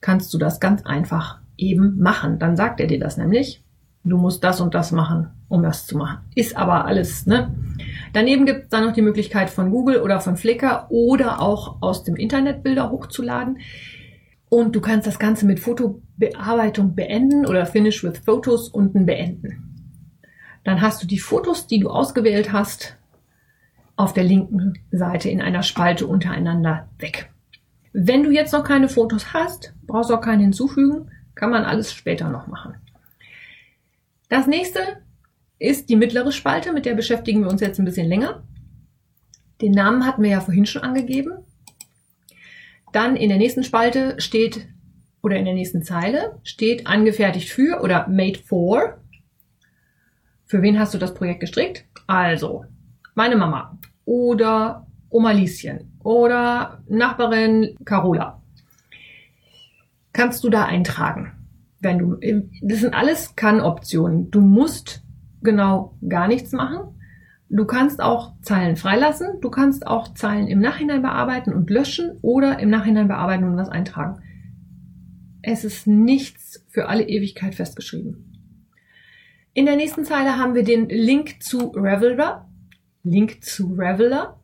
[0.00, 2.38] kannst du das ganz einfach eben machen.
[2.38, 3.62] Dann sagt er dir das nämlich.
[4.06, 6.18] Du musst das und das machen, um das zu machen.
[6.34, 7.54] Ist aber alles, ne?
[8.12, 12.04] Daneben gibt es dann noch die Möglichkeit von Google oder von Flickr oder auch aus
[12.04, 13.58] dem Internet Bilder hochzuladen.
[14.50, 19.74] Und du kannst das Ganze mit Fotobearbeitung beenden oder Finish with Photos unten beenden.
[20.64, 22.96] Dann hast du die Fotos, die du ausgewählt hast,
[23.96, 27.30] auf der linken Seite in einer Spalte untereinander weg.
[27.92, 31.92] Wenn du jetzt noch keine Fotos hast, brauchst du auch keine hinzufügen, kann man alles
[31.92, 32.74] später noch machen.
[34.28, 34.80] Das nächste
[35.58, 38.42] ist die mittlere Spalte, mit der beschäftigen wir uns jetzt ein bisschen länger.
[39.60, 41.32] Den Namen hatten wir ja vorhin schon angegeben.
[42.92, 44.68] Dann in der nächsten Spalte steht
[45.22, 49.00] oder in der nächsten Zeile steht angefertigt für oder made for.
[50.44, 51.86] Für wen hast du das Projekt gestrickt?
[52.06, 52.66] Also,
[53.14, 58.42] meine Mama oder Oma Lieschen oder Nachbarin Carola
[60.14, 61.32] kannst du da eintragen.
[61.80, 62.16] Wenn du,
[62.62, 64.30] das sind alles Kann-Optionen.
[64.30, 65.02] Du musst
[65.42, 66.98] genau gar nichts machen.
[67.50, 69.40] Du kannst auch Zeilen freilassen.
[69.42, 73.68] Du kannst auch Zeilen im Nachhinein bearbeiten und löschen oder im Nachhinein bearbeiten und was
[73.68, 74.22] eintragen.
[75.42, 78.30] Es ist nichts für alle Ewigkeit festgeschrieben.
[79.52, 82.48] In der nächsten Zeile haben wir den Link zu Reveler.
[83.02, 84.40] Link zu Reveler.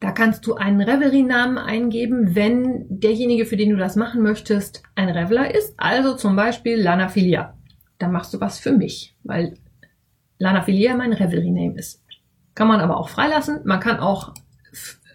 [0.00, 5.10] Da kannst du einen Revelry-Namen eingeben, wenn derjenige, für den du das machen möchtest, ein
[5.10, 5.74] Reveler ist.
[5.76, 7.54] Also zum Beispiel Lanafilia.
[7.98, 9.58] Dann machst du was für mich, weil
[10.38, 12.02] Lanafilia mein Revelry-Name ist.
[12.54, 13.60] Kann man aber auch freilassen.
[13.64, 14.32] Man kann auch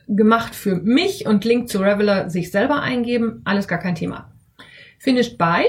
[0.08, 3.42] gemacht für mich und Link zu Reveler sich selber eingeben.
[3.44, 4.32] Alles gar kein Thema.
[5.00, 5.64] Finished by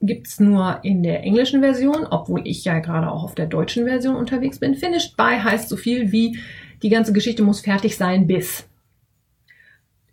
[0.00, 4.16] gibt's nur in der englischen Version, obwohl ich ja gerade auch auf der deutschen Version
[4.16, 4.74] unterwegs bin.
[4.74, 6.38] Finished by heißt so viel wie
[6.84, 8.68] die ganze Geschichte muss fertig sein bis.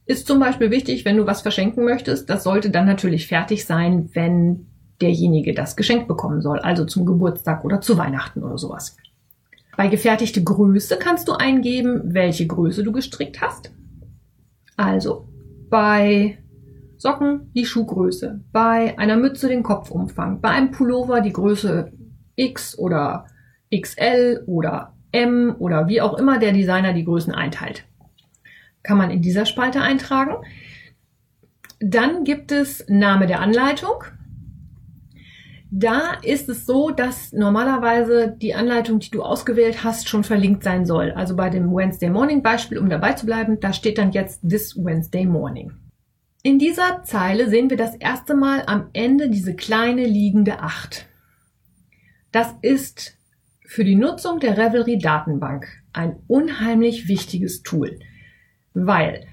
[0.05, 4.09] Ist zum Beispiel wichtig, wenn du was verschenken möchtest, das sollte dann natürlich fertig sein,
[4.13, 4.67] wenn
[5.01, 8.95] derjenige das geschenkt bekommen soll, also zum Geburtstag oder zu Weihnachten oder sowas.
[9.75, 13.73] Bei gefertigte Größe kannst du eingeben, welche Größe du gestrickt hast.
[14.77, 15.27] Also
[15.69, 16.37] bei
[16.97, 21.91] Socken die Schuhgröße, bei einer Mütze den Kopfumfang, bei einem Pullover die Größe
[22.35, 23.25] X oder
[23.73, 27.85] XL oder M oder wie auch immer der Designer die Größen einteilt.
[28.83, 30.43] Kann man in dieser Spalte eintragen.
[31.79, 34.03] Dann gibt es Name der Anleitung.
[35.73, 40.85] Da ist es so, dass normalerweise die Anleitung, die du ausgewählt hast, schon verlinkt sein
[40.85, 41.11] soll.
[41.11, 44.75] Also bei dem Wednesday Morning Beispiel, um dabei zu bleiben, da steht dann jetzt this
[44.75, 45.71] Wednesday Morning.
[46.43, 51.05] In dieser Zeile sehen wir das erste Mal am Ende diese kleine liegende 8.
[52.33, 53.17] Das ist
[53.71, 57.99] für die Nutzung der Revelry Datenbank ein unheimlich wichtiges Tool,
[58.73, 59.25] weil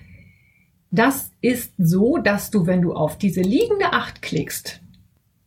[0.92, 4.80] das ist so, dass du, wenn du auf diese liegende 8 klickst,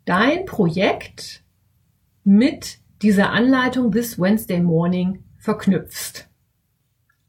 [0.04, 1.42] dein Projekt
[2.26, 6.28] mit dieser Anleitung bis Wednesday Morning verknüpfst.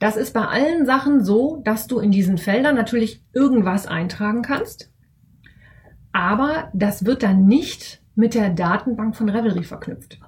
[0.00, 4.90] Das ist bei allen Sachen so, dass du in diesen Feldern natürlich irgendwas eintragen kannst,
[6.10, 10.18] aber das wird dann nicht mit der Datenbank von Revelry verknüpft.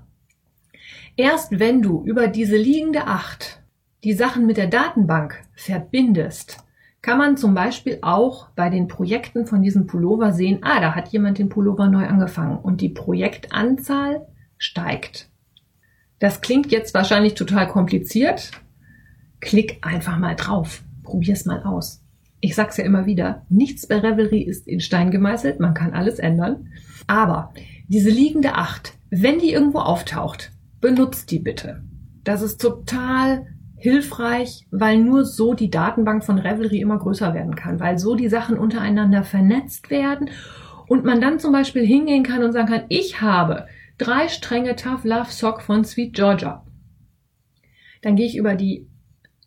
[1.16, 3.62] Erst wenn du über diese liegende Acht
[4.02, 6.64] die Sachen mit der Datenbank verbindest,
[7.02, 11.08] kann man zum Beispiel auch bei den Projekten von diesem Pullover sehen, ah, da hat
[11.08, 14.26] jemand den Pullover neu angefangen und die Projektanzahl
[14.58, 15.28] steigt.
[16.18, 18.50] Das klingt jetzt wahrscheinlich total kompliziert,
[19.40, 20.82] klick einfach mal drauf.
[21.02, 22.02] Probier's mal aus.
[22.40, 26.18] Ich sag's ja immer wieder, nichts bei Revelry ist in Stein gemeißelt, man kann alles
[26.18, 26.68] ändern.
[27.06, 27.52] Aber
[27.88, 30.50] diese liegende Acht, wenn die irgendwo auftaucht,
[30.84, 31.82] benutzt die bitte.
[32.24, 37.80] Das ist total hilfreich, weil nur so die Datenbank von Revelry immer größer werden kann,
[37.80, 40.28] weil so die Sachen untereinander vernetzt werden
[40.86, 43.66] und man dann zum Beispiel hingehen kann und sagen kann, ich habe
[43.96, 46.66] drei Stränge Tough Love Sock von Sweet Georgia.
[48.02, 48.86] Dann gehe ich über die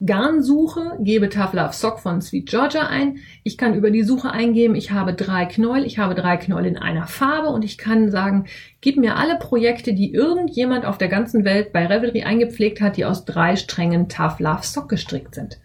[0.06, 3.18] Garnsuche, gebe Tough Love Sock von Sweet Georgia ein.
[3.44, 6.78] Ich kann über die Suche eingeben, ich habe drei Knäuel, ich habe drei Knäuel in
[6.78, 8.46] einer Farbe und ich kann sagen,
[8.80, 13.06] gib mir alle Projekte, die irgendjemand auf der ganzen Welt bei Revelry eingepflegt hat, die
[13.06, 15.60] aus drei Strängen Tough Love Sock gestrickt sind.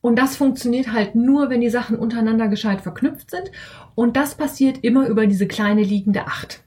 [0.00, 3.50] Und das funktioniert halt nur, wenn die Sachen untereinander gescheit verknüpft sind.
[3.94, 6.62] Und das passiert immer über diese kleine liegende Acht.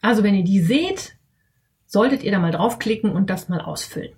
[0.00, 1.16] Also wenn ihr die seht,
[1.86, 4.12] solltet ihr da mal draufklicken und das mal ausfüllen.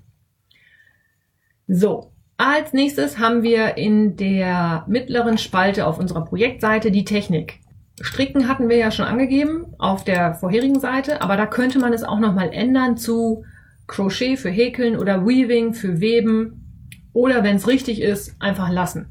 [1.71, 7.61] So, als nächstes haben wir in der mittleren Spalte auf unserer Projektseite die Technik.
[8.01, 12.05] Stricken hatten wir ja schon angegeben auf der vorherigen Seite, aber da könnte man es
[12.05, 13.45] auch nochmal ändern zu
[13.87, 16.65] Crochet für Häkeln oder Weaving für Weben
[17.13, 19.11] oder wenn es richtig ist, einfach lassen.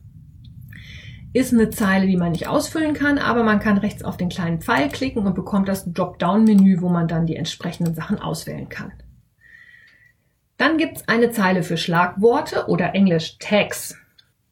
[1.34, 4.62] Ist eine Zeile, die man nicht ausfüllen kann, aber man kann rechts auf den kleinen
[4.62, 8.93] Pfeil klicken und bekommt das Dropdown-Menü, wo man dann die entsprechenden Sachen auswählen kann.
[10.58, 13.96] Dann gibt's eine Zeile für Schlagworte oder Englisch Tags.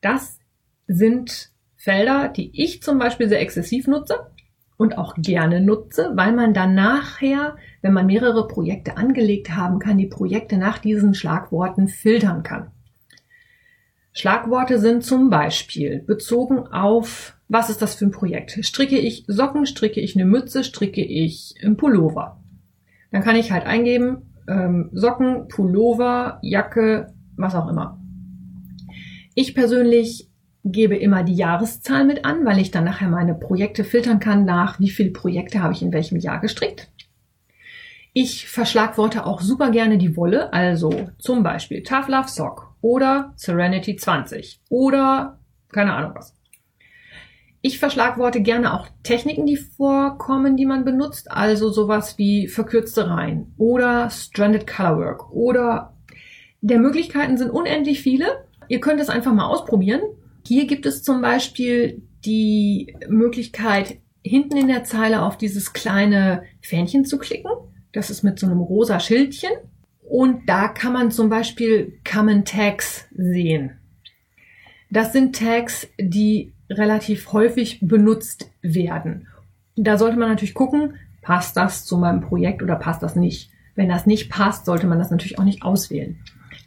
[0.01, 0.39] Das
[0.87, 4.31] sind Felder, die ich zum Beispiel sehr exzessiv nutze
[4.77, 9.97] und auch gerne nutze, weil man dann nachher, wenn man mehrere Projekte angelegt haben kann,
[9.97, 12.71] die Projekte nach diesen Schlagworten filtern kann.
[14.13, 18.65] Schlagworte sind zum Beispiel bezogen auf, was ist das für ein Projekt?
[18.65, 22.41] Stricke ich Socken, stricke ich eine Mütze, stricke ich ein Pullover?
[23.11, 27.99] Dann kann ich halt eingeben, ähm, Socken, Pullover, Jacke, was auch immer.
[29.33, 30.29] Ich persönlich
[30.63, 34.79] gebe immer die Jahreszahl mit an, weil ich dann nachher meine Projekte filtern kann nach,
[34.79, 36.89] wie viele Projekte habe ich in welchem Jahr gestrickt.
[38.13, 43.95] Ich verschlagworte auch super gerne die Wolle, also zum Beispiel Tough Love Sock oder Serenity
[43.95, 45.39] 20 oder
[45.71, 46.34] keine Ahnung was.
[47.67, 53.55] Ich verschlagworte gerne auch Techniken, die vorkommen, die man benutzt, also sowas wie verkürzte Reihen
[53.57, 55.97] oder Stranded Colorwork oder
[56.61, 58.45] der Möglichkeiten sind unendlich viele.
[58.67, 60.01] Ihr könnt es einfach mal ausprobieren.
[60.45, 67.03] Hier gibt es zum Beispiel die Möglichkeit, hinten in der Zeile auf dieses kleine Fähnchen
[67.03, 67.49] zu klicken.
[67.93, 69.53] Das ist mit so einem rosa Schildchen.
[70.03, 73.79] Und da kann man zum Beispiel Common Tags sehen.
[74.91, 79.27] Das sind Tags, die relativ häufig benutzt werden.
[79.75, 83.49] Da sollte man natürlich gucken, passt das zu meinem Projekt oder passt das nicht.
[83.75, 86.19] Wenn das nicht passt, sollte man das natürlich auch nicht auswählen.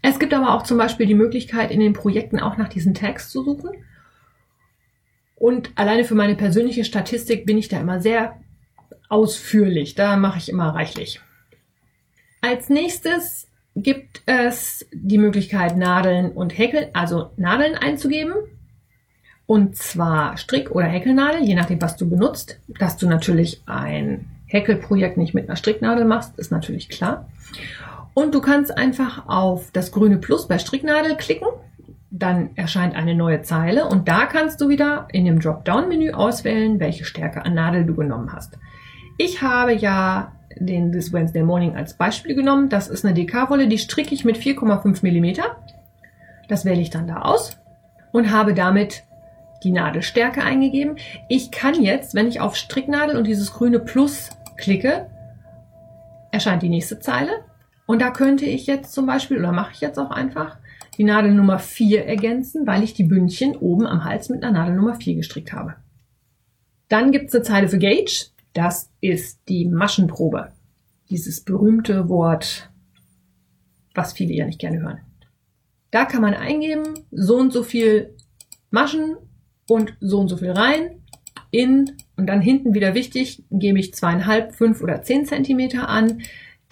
[0.02, 3.30] Es gibt aber auch zum Beispiel die Möglichkeit, in den Projekten auch nach diesen Tags
[3.30, 3.70] zu suchen.
[5.34, 8.38] Und alleine für meine persönliche Statistik bin ich da immer sehr
[9.08, 9.94] ausführlich.
[9.94, 11.20] Da mache ich immer reichlich.
[12.40, 18.34] Als nächstes gibt es die Möglichkeit, Nadeln und Häkeln, also Nadeln einzugeben.
[19.48, 22.60] Und zwar Strick- oder Häkelnadel, je nachdem, was du benutzt.
[22.78, 27.26] Dass du natürlich ein Häkelprojekt nicht mit einer Stricknadel machst, ist natürlich klar.
[28.12, 31.48] Und du kannst einfach auf das grüne Plus bei Stricknadel klicken.
[32.10, 37.06] Dann erscheint eine neue Zeile und da kannst du wieder in dem Dropdown-Menü auswählen, welche
[37.06, 38.58] Stärke an Nadel du genommen hast.
[39.16, 42.68] Ich habe ja den This Wednesday Morning als Beispiel genommen.
[42.68, 45.40] Das ist eine DK-Wolle, die stricke ich mit 4,5 mm.
[46.48, 47.56] Das wähle ich dann da aus
[48.12, 49.04] und habe damit
[49.64, 50.96] die Nadelstärke eingegeben.
[51.28, 55.10] Ich kann jetzt, wenn ich auf Stricknadel und dieses grüne Plus klicke,
[56.30, 57.30] erscheint die nächste Zeile.
[57.86, 60.58] Und da könnte ich jetzt zum Beispiel, oder mache ich jetzt auch einfach,
[60.98, 64.74] die Nadel Nummer 4 ergänzen, weil ich die Bündchen oben am Hals mit einer Nadel
[64.74, 65.76] Nummer 4 gestrickt habe.
[66.88, 68.26] Dann gibt es eine Zeile für Gauge.
[68.52, 70.52] Das ist die Maschenprobe.
[71.08, 72.70] Dieses berühmte Wort,
[73.94, 75.00] was viele ja nicht gerne hören.
[75.90, 78.14] Da kann man eingeben, so und so viel
[78.70, 79.16] Maschen
[79.68, 80.98] und so und so viel rein
[81.50, 86.22] in und dann hinten wieder wichtig, gebe ich zweieinhalb, fünf oder zehn Zentimeter an.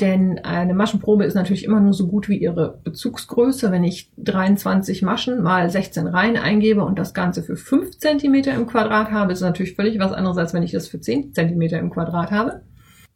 [0.00, 3.72] Denn eine Maschenprobe ist natürlich immer nur so gut wie ihre Bezugsgröße.
[3.72, 8.66] Wenn ich 23 Maschen mal 16 Reihen eingebe und das Ganze für 5 cm im
[8.66, 11.90] Quadrat habe, ist natürlich völlig was anderes, als wenn ich das für 10 cm im
[11.90, 12.62] Quadrat habe.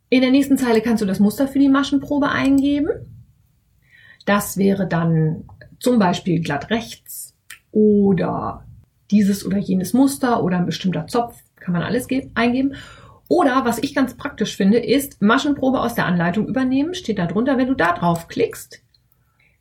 [0.09, 2.89] In der nächsten Zeile kannst du das Muster für die Maschenprobe eingeben.
[4.25, 5.45] Das wäre dann
[5.81, 7.37] zum Beispiel glatt rechts
[7.73, 8.65] oder
[9.11, 12.75] dieses oder jenes Muster oder ein bestimmter Zopf, kann man alles eingeben.
[13.29, 16.95] Oder was ich ganz praktisch finde, ist Maschenprobe aus der Anleitung übernehmen.
[16.95, 18.83] Steht da drunter, wenn du da drauf klickst,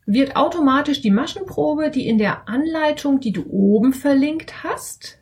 [0.05, 5.19] wird automatisch die Maschenprobe, die in der Anleitung, die du oben verlinkt hast,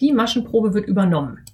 [0.00, 1.44] die Maschenprobe wird übernommen.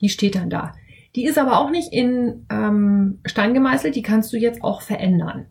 [0.00, 0.72] Die steht dann da.
[1.16, 5.46] Die ist aber auch nicht in ähm, Stein gemeißelt, die kannst du jetzt auch verändern.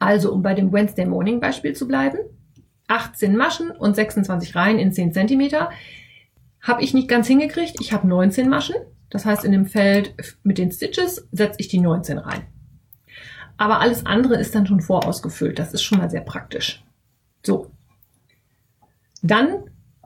[0.00, 2.18] Also, um bei dem Wednesday Morning Beispiel zu bleiben,
[2.90, 5.70] 18 Maschen und 26 Reihen in 10 Zentimeter.
[6.60, 7.76] Habe ich nicht ganz hingekriegt.
[7.80, 8.76] Ich habe 19 Maschen.
[9.08, 12.46] Das heißt, in dem Feld mit den Stitches setze ich die 19 rein.
[13.56, 15.58] Aber alles andere ist dann schon vorausgefüllt.
[15.58, 16.84] Das ist schon mal sehr praktisch.
[17.44, 17.70] So.
[19.22, 19.64] Dann,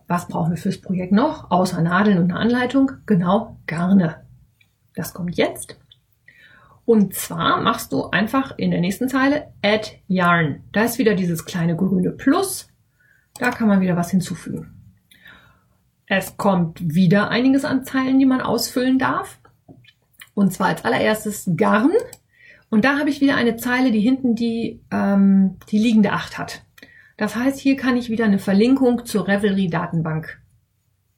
[0.09, 1.51] was brauchen wir fürs Projekt noch?
[1.51, 2.93] Außer Nadeln und eine Anleitung?
[3.07, 4.25] Genau, Garne.
[4.95, 5.77] Das kommt jetzt.
[6.85, 10.65] Und zwar machst du einfach in der nächsten Zeile Add Yarn.
[10.73, 12.69] Da ist wieder dieses kleine grüne Plus.
[13.39, 14.71] Da kann man wieder was hinzufügen.
[16.07, 19.39] Es kommt wieder einiges an Zeilen, die man ausfüllen darf.
[20.35, 21.91] Und zwar als allererstes Garn.
[22.71, 26.63] Und da habe ich wieder eine Zeile, die hinten die, ähm, die liegende Acht hat.
[27.17, 30.41] Das heißt, hier kann ich wieder eine Verlinkung zur Revelry-Datenbank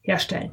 [0.03, 0.53] herstellen.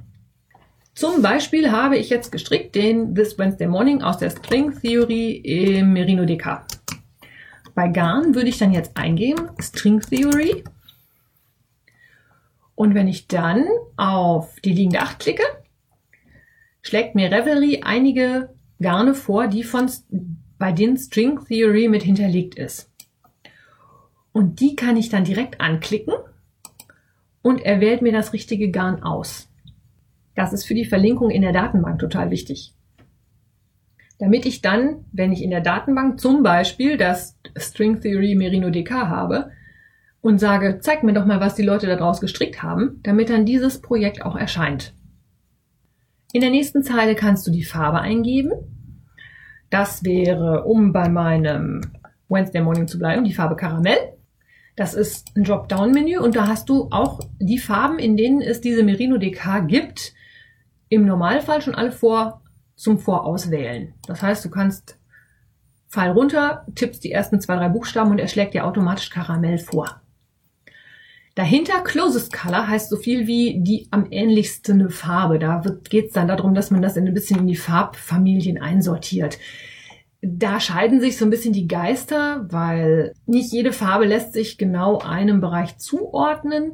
[0.95, 5.91] Zum Beispiel habe ich jetzt gestrickt den This Wednesday Morning aus der String Theory im
[5.91, 6.65] Merino DK.
[7.76, 10.63] Bei Garn würde ich dann jetzt eingeben String Theory
[12.76, 13.65] und wenn ich dann
[13.97, 15.43] auf die liegende 8 klicke,
[16.82, 19.89] schlägt mir Revelry einige Garne vor, die von,
[20.57, 22.91] bei denen String Theory mit hinterlegt ist.
[24.32, 26.15] Und die kann ich dann direkt anklicken
[27.43, 29.49] und er wählt mir das richtige Garn aus.
[30.36, 32.74] Das ist für die Verlinkung in der Datenbank total wichtig.
[34.17, 38.91] Damit ich dann, wenn ich in der Datenbank zum Beispiel das String Theory Merino DK
[38.91, 39.51] habe,
[40.24, 43.82] und sage, zeig mir doch mal, was die Leute daraus gestrickt haben, damit dann dieses
[43.82, 44.93] Projekt auch erscheint.
[46.32, 48.51] In der nächsten Zeile kannst du die Farbe eingeben.
[49.69, 51.82] Das wäre, um bei meinem
[52.30, 53.97] Wednesday Morning zu bleiben, die Farbe Karamell.
[54.78, 58.84] Das ist ein Dropdown-Menü und da hast du auch die Farben, in denen es diese
[58.84, 60.13] Merino DK gibt,
[60.88, 62.41] im Normalfall schon alle vor
[62.76, 63.93] zum Vorauswählen.
[64.07, 64.97] Das heißt, du kannst
[65.89, 69.99] Pfeil runter, tippst die ersten zwei, drei Buchstaben und er schlägt dir automatisch Karamell vor.
[71.36, 75.39] Dahinter Closest Color heißt so viel wie die am ähnlichsten Farbe.
[75.39, 79.39] Da geht es dann darum, dass man das ein bisschen in die Farbfamilien einsortiert.
[80.21, 84.99] Da scheiden sich so ein bisschen die Geister, weil nicht jede Farbe lässt sich genau
[84.99, 86.73] einem Bereich zuordnen.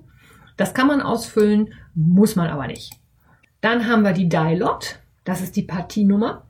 [0.58, 2.92] Das kann man ausfüllen, muss man aber nicht.
[3.62, 6.46] Dann haben wir die Dye-Lot, das ist die Partienummer.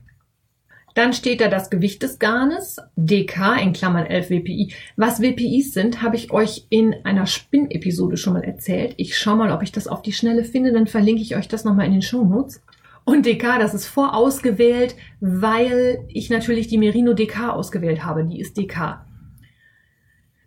[0.99, 4.73] Dann steht da das Gewicht des Garnes, DK in Klammern 11 WPI.
[4.97, 8.95] Was WPIs sind, habe ich euch in einer Spin-Episode schon mal erzählt.
[8.97, 11.63] Ich schaue mal, ob ich das auf die Schnelle finde, dann verlinke ich euch das
[11.63, 12.61] nochmal in den Show Notes.
[13.05, 18.25] Und DK, das ist vorausgewählt, weil ich natürlich die Merino DK ausgewählt habe.
[18.25, 18.99] Die ist DK.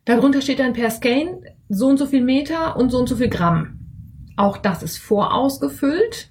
[0.04, 1.40] Darunter steht dann per Scan
[1.70, 3.78] so und so viel Meter und so und so viel Gramm.
[4.36, 6.28] Auch das ist vorausgefüllt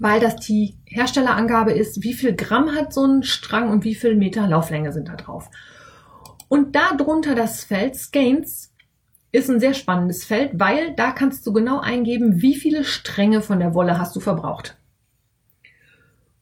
[0.00, 4.16] weil das die Herstellerangabe ist, wie viel Gramm hat so ein Strang und wie viel
[4.16, 5.50] Meter Lauflänge sind da drauf.
[6.48, 8.72] Und darunter das Feld Skeins
[9.30, 13.60] ist ein sehr spannendes Feld, weil da kannst du genau eingeben, wie viele Stränge von
[13.60, 14.78] der Wolle hast du verbraucht.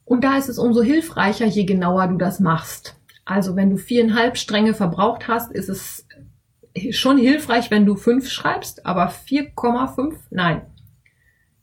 [0.04, 2.96] Und da ist es umso hilfreicher, je genauer du das machst.
[3.24, 6.06] Also wenn du viereinhalb Stränge verbraucht hast, ist es
[6.92, 10.62] schon hilfreich, wenn du fünf schreibst, aber 4,5, nein,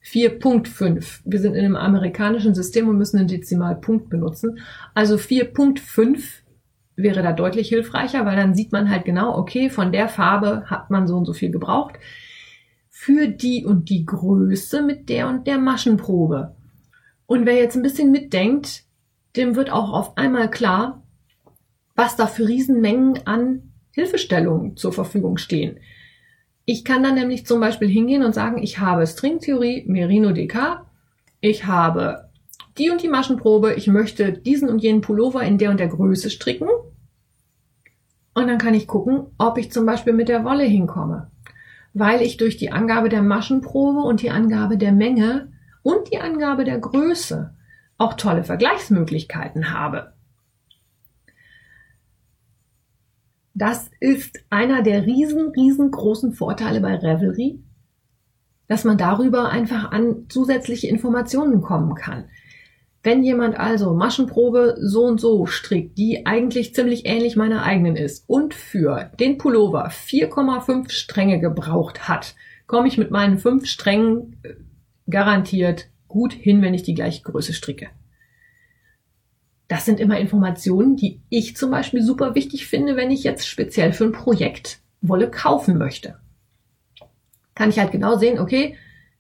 [0.06, 1.22] 4.5.
[1.26, 4.60] Wir sind in einem amerikanischen System und müssen einen Dezimalpunkt benutzen.
[4.93, 6.22] Also 4.5
[6.95, 10.91] wäre da deutlich hilfreicher, weil dann sieht man halt genau, okay, von der Farbe hat
[10.91, 11.95] man so und so viel gebraucht.
[12.89, 16.56] Für die und die Größe mit der und der Maschenprobe.
[17.26, 18.84] Und wer jetzt ein bisschen mitdenkt,
[19.36, 21.03] dem wird auch auf einmal klar,
[21.95, 25.80] was da für Riesenmengen an Hilfestellungen zur Verfügung stehen.
[26.66, 30.86] Ich kann dann nämlich zum Beispiel hingehen und sagen, ich habe Stringtheorie Merino DK,
[31.39, 32.30] ich habe
[32.78, 36.30] die und die Maschenprobe, ich möchte diesen und jenen Pullover in der und der Größe
[36.30, 36.68] stricken.
[38.34, 41.32] Und dann kann ich gucken, ob ich zum Beispiel mit der Wolle hinkomme.
[41.93, 45.53] Weil ich durch die Angabe der Maschenprobe und die Angabe der Menge
[45.84, 47.53] und die Angabe der Größe
[47.97, 50.14] auch tolle Vergleichsmöglichkeiten habe.
[53.58, 57.64] Das ist einer der riesen, riesengroßen Vorteile bei Revelry,
[58.68, 62.26] dass man darüber einfach an zusätzliche Informationen kommen kann.
[63.01, 68.26] Wenn jemand also Maschenprobe so und so strickt, die eigentlich ziemlich ähnlich meiner eigenen ist
[68.28, 72.36] und für den Pullover 4,5 Stränge gebraucht hat,
[72.68, 74.56] komme ich mit meinen fünf Strängen äh,
[75.10, 77.88] garantiert gut hin, wenn ich die gleiche Größe stricke.
[79.68, 83.93] Das sind immer Informationen, die ich zum Beispiel super wichtig finde, wenn ich jetzt speziell
[83.93, 86.20] für ein Projekt Wolle kaufen möchte.
[87.55, 88.78] Kann ich halt genau sehen, okay,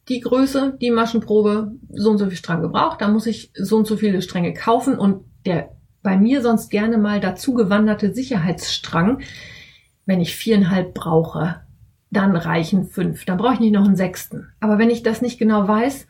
[0.09, 3.87] die Größe, die Maschenprobe, so und so viel Strang gebraucht, da muss ich so und
[3.87, 5.71] so viele Stränge kaufen und der
[6.03, 9.21] bei mir sonst gerne mal dazu gewanderte Sicherheitsstrang,
[10.05, 11.61] wenn ich viereinhalb brauche,
[12.11, 13.25] dann reichen fünf.
[13.25, 14.49] Dann brauche ich nicht noch einen sechsten.
[14.59, 16.07] Aber wenn ich das nicht genau weiß,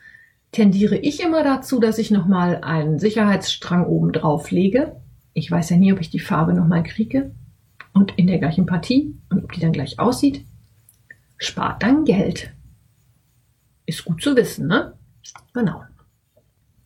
[0.56, 4.96] tendiere ich immer dazu, dass ich nochmal einen Sicherheitsstrang oben drauf lege.
[5.34, 7.34] Ich weiß ja nie, ob ich die Farbe nochmal kriege
[7.92, 10.46] und in der gleichen Partie und ob die dann gleich aussieht.
[11.36, 12.54] Spart dann Geld.
[13.84, 14.94] Ist gut zu wissen, ne?
[15.52, 15.82] Genau.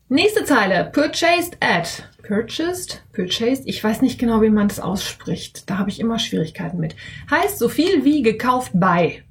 [0.09, 0.91] Nächste Zeile.
[0.93, 2.11] Purchased at.
[2.27, 3.69] Purchased, purchased.
[3.69, 5.71] Ich weiß nicht genau, wie man das ausspricht.
[5.71, 6.97] Da habe ich immer Schwierigkeiten mit.
[7.31, 9.23] Heißt so viel wie gekauft bei.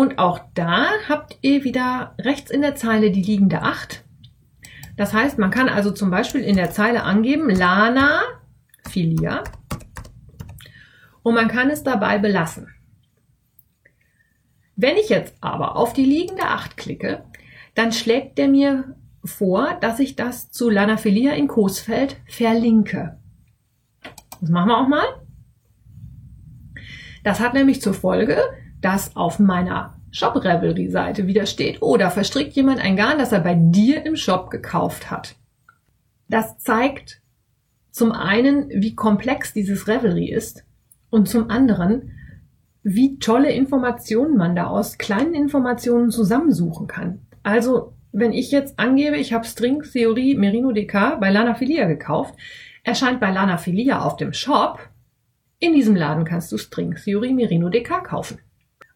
[0.00, 4.02] Und auch da habt ihr wieder rechts in der Zeile die liegende 8.
[4.96, 8.22] Das heißt, man kann also zum Beispiel in der Zeile angeben Lana
[8.88, 9.44] Filia
[11.22, 12.68] und man kann es dabei belassen.
[14.74, 17.22] Wenn ich jetzt aber auf die liegende 8 klicke,
[17.74, 23.18] dann schlägt der mir vor, dass ich das zu Lana Filia in Coesfeld verlinke.
[24.40, 25.26] Das machen wir auch mal.
[27.22, 28.38] Das hat nämlich zur Folge,
[28.80, 33.40] dass auf meiner Shop Revelry Seite wieder steht, da verstrickt jemand ein Garn, das er
[33.40, 35.36] bei dir im Shop gekauft hat.
[36.28, 37.20] Das zeigt
[37.90, 40.64] zum einen, wie komplex dieses Revelry ist
[41.10, 42.12] und zum anderen,
[42.82, 47.20] wie tolle Informationen man da aus kleinen Informationen zusammensuchen kann.
[47.42, 52.34] Also, wenn ich jetzt angebe, ich habe String Theorie Merino DK bei Lana Filia gekauft,
[52.82, 54.80] erscheint bei Lana Filia auf dem Shop,
[55.58, 58.38] in diesem Laden kannst du String Theorie Merino DK kaufen.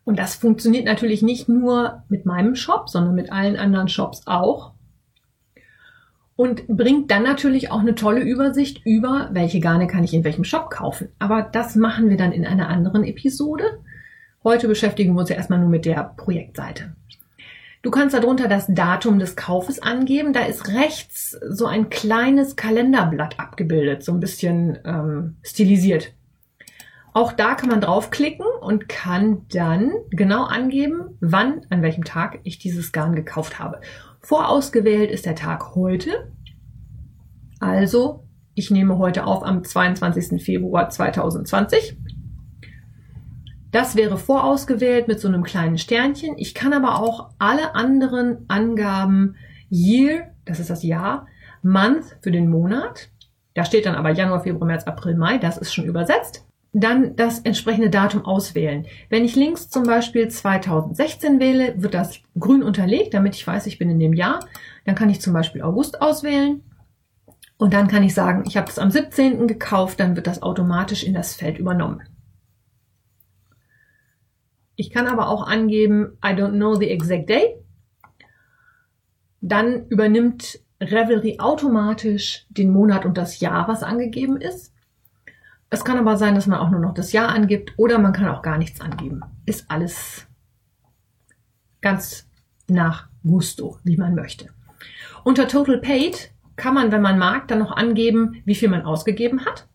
[0.05, 4.73] Und das funktioniert natürlich nicht nur mit meinem Shop, sondern mit allen anderen Shops auch.
[6.37, 10.45] Und bringt dann natürlich auch eine tolle Übersicht über, welche Garne kann ich in welchem
[10.45, 11.09] Shop kaufen.
[11.19, 13.79] Aber das machen wir dann in einer anderen Episode.
[14.43, 16.95] Heute beschäftigen wir uns ja erstmal nur mit der Projektseite.
[17.85, 20.33] Du kannst darunter das Datum des Kaufes angeben.
[20.33, 26.13] Da ist rechts so ein kleines Kalenderblatt abgebildet, so ein bisschen ähm, stilisiert.
[27.17, 32.59] Auch da kann man draufklicken und kann dann genau angeben, wann, an welchem Tag ich
[32.59, 33.81] dieses Garn gekauft habe.
[34.21, 36.33] Vorausgewählt ist der Tag heute.
[37.61, 40.43] Also, ich nehme heute auf am 22.
[40.43, 41.97] Februar 2020.
[43.71, 46.35] Das wäre vorausgewählt mit so einem kleinen Sternchen.
[46.37, 49.37] Ich kann aber auch alle anderen Angaben
[49.71, 51.29] Year, das ist das Jahr,
[51.63, 53.09] Month für den Monat.
[53.55, 55.39] Da steht dann aber Januar, Februar, März, April, Mai.
[55.39, 56.45] Das ist schon übersetzt
[56.75, 58.87] dann das entsprechende Datum auswählen.
[59.09, 63.79] Wenn ich links zum Beispiel 2016 wähle, wird das grün unterlegt, damit ich weiß, ich
[63.79, 64.41] bin in dem Jahr.
[64.85, 66.65] Dann kann ich zum Beispiel August auswählen.
[67.57, 69.47] Und dann kann ich sagen, ich habe es am 17.
[69.47, 72.03] gekauft, dann wird das automatisch in das Feld übernommen.
[74.75, 77.57] Ich kann aber auch angeben, I don't know the exact day.
[79.41, 84.74] Dann übernimmt Revelry automatisch den Monat und das Jahr, was angegeben ist.
[85.75, 88.29] Es kann aber sein, dass man auch nur noch das Jahr angibt oder man kann
[88.29, 89.23] auch gar nichts angeben.
[89.45, 90.25] Ist alles
[91.81, 92.29] ganz
[92.69, 94.51] nach Gusto, wie man möchte.
[95.25, 99.47] Unter Total Paid kann man, wenn man mag, dann noch angeben, wie viel man ausgegeben
[99.47, 99.67] hat.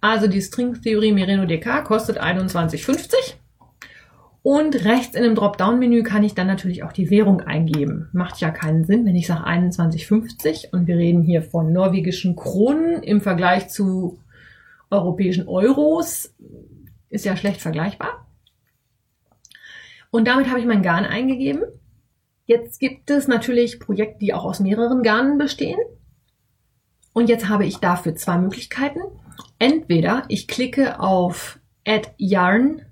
[0.00, 3.34] Also die Stringtheorie Merino DK kostet 21,50.
[4.42, 8.08] Und rechts in dem Dropdown-Menü kann ich dann natürlich auch die Währung eingeben.
[8.14, 13.02] Macht ja keinen Sinn, wenn ich sage 21,50 und wir reden hier von norwegischen Kronen
[13.02, 14.18] im Vergleich zu
[14.92, 16.34] europäischen Euros.
[17.08, 18.26] Ist ja schlecht vergleichbar.
[20.10, 21.62] Und damit habe ich mein Garn eingegeben.
[22.44, 25.78] Jetzt gibt es natürlich Projekte, die auch aus mehreren Garnen bestehen.
[27.12, 29.00] Und jetzt habe ich dafür zwei Möglichkeiten.
[29.58, 32.82] Entweder ich klicke auf Add Yarn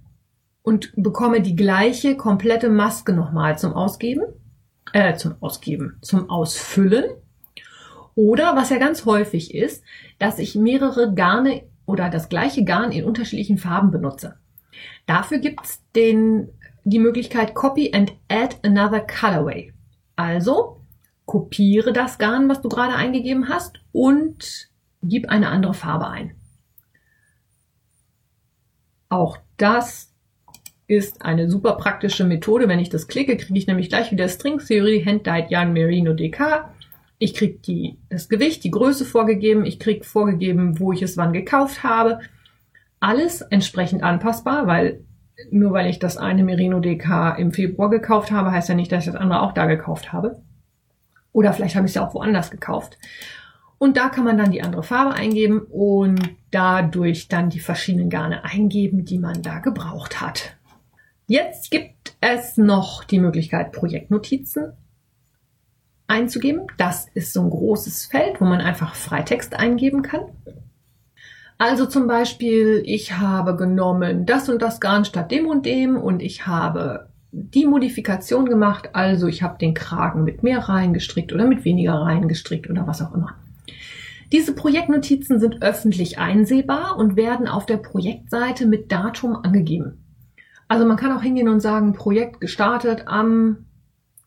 [0.63, 4.23] und bekomme die gleiche komplette Maske nochmal zum Ausgeben,
[4.93, 7.05] äh, zum Ausgeben, zum Ausfüllen.
[8.15, 9.85] Oder was ja ganz häufig ist,
[10.19, 14.37] dass ich mehrere Garne oder das gleiche Garn in unterschiedlichen Farben benutze.
[15.07, 19.73] Dafür gibt es die Möglichkeit Copy and Add Another Colorway.
[20.17, 20.81] Also
[21.27, 24.71] kopiere das Garn, was du gerade eingegeben hast und
[25.03, 26.35] gib eine andere Farbe ein.
[29.09, 30.13] Auch das
[30.87, 32.69] ist eine super praktische Methode.
[32.69, 36.13] Wenn ich das klicke, kriege ich nämlich gleich wieder String Theory Hand Dyed Yarn Merino
[36.13, 36.69] DK
[37.21, 39.67] ich krieg die, das Gewicht, die Größe vorgegeben.
[39.67, 42.21] Ich krieg vorgegeben, wo ich es wann gekauft habe.
[42.99, 45.05] Alles entsprechend anpassbar, weil
[45.51, 49.05] nur weil ich das eine Merino DK im Februar gekauft habe, heißt ja nicht, dass
[49.07, 50.41] ich das andere auch da gekauft habe.
[51.33, 52.97] Oder vielleicht habe ich es ja auch woanders gekauft.
[53.77, 58.45] Und da kann man dann die andere Farbe eingeben und dadurch dann die verschiedenen Garne
[58.45, 60.57] eingeben, die man da gebraucht hat.
[61.27, 64.73] Jetzt gibt es noch die Möglichkeit, Projektnotizen
[66.11, 66.63] einzugeben.
[66.77, 70.23] Das ist so ein großes Feld, wo man einfach Freitext eingeben kann.
[71.57, 76.21] Also zum Beispiel, ich habe genommen das und das Garn statt dem und dem und
[76.21, 78.91] ich habe die Modifikation gemacht.
[78.95, 82.87] Also ich habe den Kragen mit mehr Reihen gestrickt oder mit weniger Reihen gestrickt oder
[82.87, 83.35] was auch immer.
[84.33, 90.05] Diese Projektnotizen sind öffentlich einsehbar und werden auf der Projektseite mit Datum angegeben.
[90.69, 93.67] Also man kann auch hingehen und sagen, Projekt gestartet am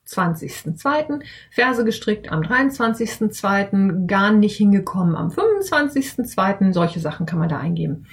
[0.08, 7.60] 20.02., Ferse gestrickt am 23.02., Garn nicht hingekommen am 25.02., solche Sachen kann man da
[7.60, 8.06] eingeben.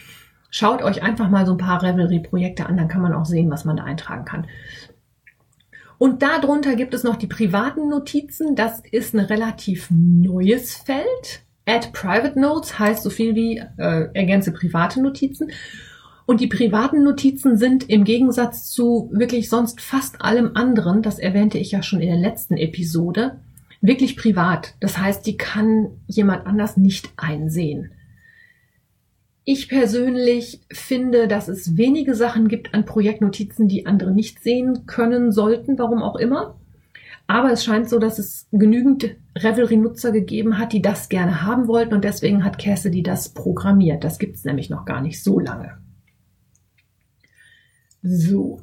[0.50, 3.64] Schaut euch einfach mal so ein paar Revelry-Projekte an, dann kann man auch sehen, was
[3.64, 4.46] man da eintragen kann.
[5.98, 8.56] Und darunter gibt es noch die privaten Notizen.
[8.56, 11.42] Das ist ein relativ neues Feld.
[11.66, 15.50] Add Private Notes heißt so viel wie äh, ergänze private Notizen.
[16.30, 21.58] Und die privaten Notizen sind im Gegensatz zu wirklich sonst fast allem anderen, das erwähnte
[21.58, 23.40] ich ja schon in der letzten Episode,
[23.80, 24.76] wirklich privat.
[24.78, 27.90] Das heißt, die kann jemand anders nicht einsehen.
[29.42, 35.32] Ich persönlich finde, dass es wenige Sachen gibt an Projektnotizen, die andere nicht sehen können
[35.32, 36.60] sollten, warum auch immer.
[37.26, 41.92] Aber es scheint so, dass es genügend Revelry-Nutzer gegeben hat, die das gerne haben wollten
[41.92, 44.04] und deswegen hat Cassidy das programmiert.
[44.04, 45.80] Das gibt es nämlich noch gar nicht so lange.
[48.02, 48.60] So.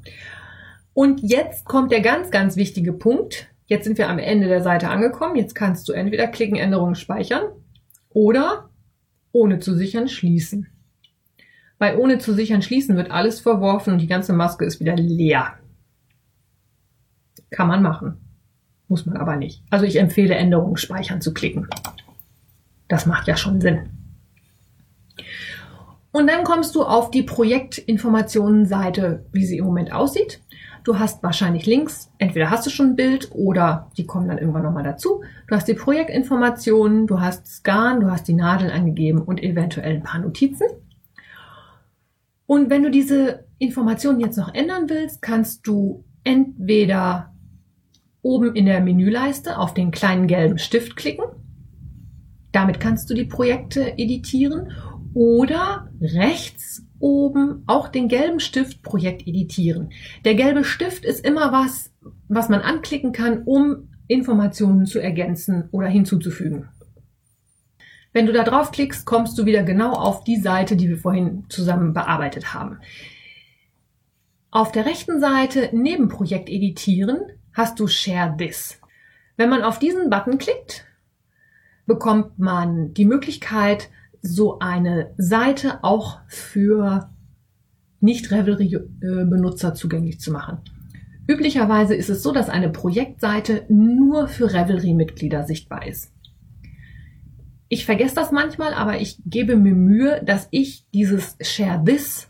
[0.93, 3.47] Und jetzt kommt der ganz, ganz wichtige Punkt.
[3.65, 5.35] Jetzt sind wir am Ende der Seite angekommen.
[5.35, 7.43] Jetzt kannst du entweder klicken, Änderungen speichern
[8.09, 8.69] oder
[9.31, 10.67] ohne zu sichern schließen.
[11.77, 15.59] Bei ohne zu sichern schließen wird alles verworfen und die ganze Maske ist wieder leer.
[17.51, 18.17] Kann man machen.
[18.87, 19.63] Muss man aber nicht.
[19.69, 21.67] Also ich empfehle Änderungen speichern zu klicken.
[22.87, 23.96] Das macht ja schon Sinn.
[26.17, 30.41] Und dann kommst du auf die Projektinformationenseite, wie sie im Moment aussieht.
[30.83, 34.63] Du hast wahrscheinlich Links, entweder hast du schon ein Bild oder die kommen dann irgendwann
[34.63, 35.21] nochmal dazu.
[35.47, 40.01] Du hast die Projektinformationen, du hast Scan, du hast die Nadeln angegeben und eventuell ein
[40.01, 40.65] paar Notizen.
[42.47, 47.31] Und wenn du diese Informationen jetzt noch ändern willst, kannst du entweder
[48.23, 51.25] oben in der Menüleiste auf den kleinen gelben Stift klicken.
[52.51, 54.71] Damit kannst du die Projekte editieren
[55.17, 59.89] oder rechts oben auch den gelben Stift Projekt editieren.
[60.25, 61.91] Der gelbe Stift ist immer was,
[62.27, 66.69] was man anklicken kann, um Informationen zu ergänzen oder hinzuzufügen.
[68.13, 71.93] Wenn du da draufklickst, kommst du wieder genau auf die Seite, die wir vorhin zusammen
[71.93, 72.77] bearbeitet haben.
[74.51, 77.21] Auf der rechten Seite neben Projekt editieren
[77.53, 78.79] hast du Share This.
[79.35, 80.85] Wenn man auf diesen Button klickt,
[81.87, 83.89] bekommt man die Möglichkeit,
[84.21, 87.09] so eine Seite auch für
[87.99, 90.59] Nicht-Revelry-Benutzer zugänglich zu machen.
[91.27, 96.13] Üblicherweise ist es so, dass eine Projektseite nur für Revelry-Mitglieder sichtbar ist.
[97.69, 102.29] Ich vergesse das manchmal, aber ich gebe mir Mühe, dass ich dieses Share This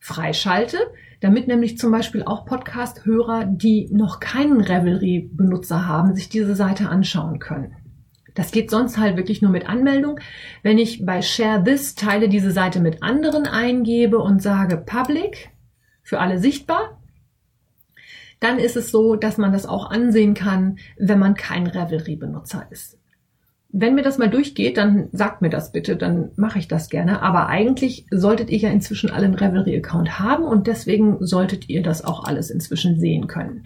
[0.00, 0.78] freischalte,
[1.20, 7.38] damit nämlich zum Beispiel auch Podcast-Hörer, die noch keinen Revelry-Benutzer haben, sich diese Seite anschauen
[7.38, 7.76] können.
[8.34, 10.18] Das geht sonst halt wirklich nur mit Anmeldung.
[10.62, 15.50] Wenn ich bei Share This teile diese Seite mit anderen eingebe und sage Public,
[16.02, 16.98] für alle sichtbar,
[18.40, 22.98] dann ist es so, dass man das auch ansehen kann, wenn man kein Revelry-Benutzer ist.
[23.74, 27.22] Wenn mir das mal durchgeht, dann sagt mir das bitte, dann mache ich das gerne.
[27.22, 32.04] Aber eigentlich solltet ihr ja inzwischen alle einen Revelry-Account haben und deswegen solltet ihr das
[32.04, 33.62] auch alles inzwischen sehen können.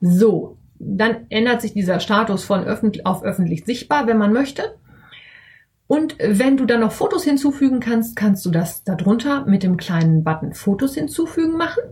[0.00, 4.78] So, dann ändert sich dieser Status von öffentlich auf öffentlich sichtbar, wenn man möchte.
[5.86, 10.22] Und wenn du dann noch Fotos hinzufügen kannst, kannst du das darunter mit dem kleinen
[10.22, 11.82] Button Fotos hinzufügen machen.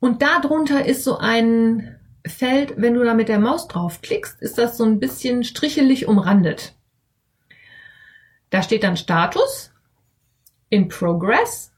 [0.00, 4.76] Und darunter ist so ein Feld, wenn du da mit der Maus draufklickst, ist das
[4.76, 6.74] so ein bisschen strichelig umrandet.
[8.48, 9.74] Da steht dann Status,
[10.70, 11.73] in Progress.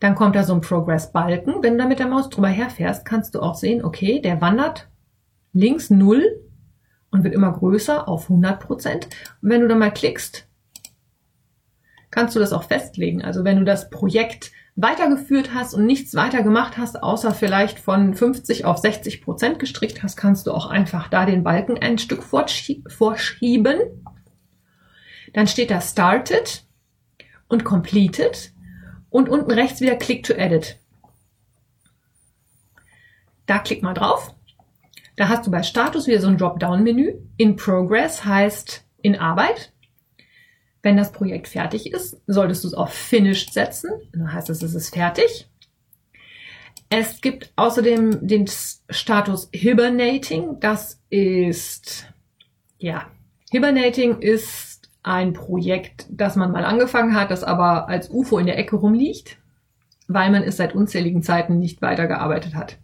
[0.00, 1.62] Dann kommt da so ein Progress-Balken.
[1.62, 4.88] Wenn du da mit der Maus drüber herfährst, kannst du auch sehen, okay, der wandert
[5.52, 6.24] links 0
[7.10, 9.08] und wird immer größer auf 100 Prozent.
[9.40, 10.48] Und wenn du da mal klickst,
[12.10, 13.22] kannst du das auch festlegen.
[13.22, 18.14] Also wenn du das Projekt weitergeführt hast und nichts weiter gemacht hast, außer vielleicht von
[18.14, 22.22] 50 auf 60 Prozent gestrickt hast, kannst du auch einfach da den Balken ein Stück
[22.22, 23.78] vorschieben.
[25.32, 26.64] Dann steht da Started
[27.48, 28.53] und Completed
[29.14, 30.76] und unten rechts wieder Click to Edit.
[33.46, 34.34] Da klick mal drauf.
[35.14, 37.14] Da hast du bei Status wieder so ein Dropdown-Menü.
[37.36, 39.72] In Progress heißt in Arbeit.
[40.82, 43.92] Wenn das Projekt fertig ist, solltest du es auf Finished setzen.
[44.12, 45.48] Dann heißt es, es ist fertig.
[46.90, 48.46] Es gibt außerdem den
[48.90, 50.58] Status Hibernating.
[50.58, 52.12] Das ist,
[52.78, 53.08] ja,
[53.52, 54.73] Hibernating ist
[55.04, 59.36] ein Projekt, das man mal angefangen hat, das aber als UFO in der Ecke rumliegt,
[60.08, 62.78] weil man es seit unzähligen Zeiten nicht weitergearbeitet hat.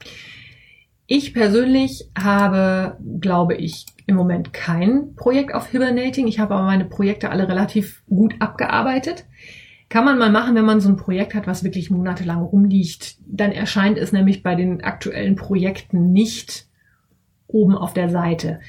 [1.06, 6.28] Ich persönlich habe, glaube ich, im Moment kein Projekt auf Hibernating.
[6.28, 9.24] Ich habe aber meine Projekte alle relativ gut abgearbeitet.
[9.88, 13.16] Kann man mal machen, wenn man so ein Projekt hat, was wirklich monatelang rumliegt.
[13.26, 16.68] Dann erscheint es nämlich bei den aktuellen Projekten nicht
[17.48, 18.60] oben auf der Seite.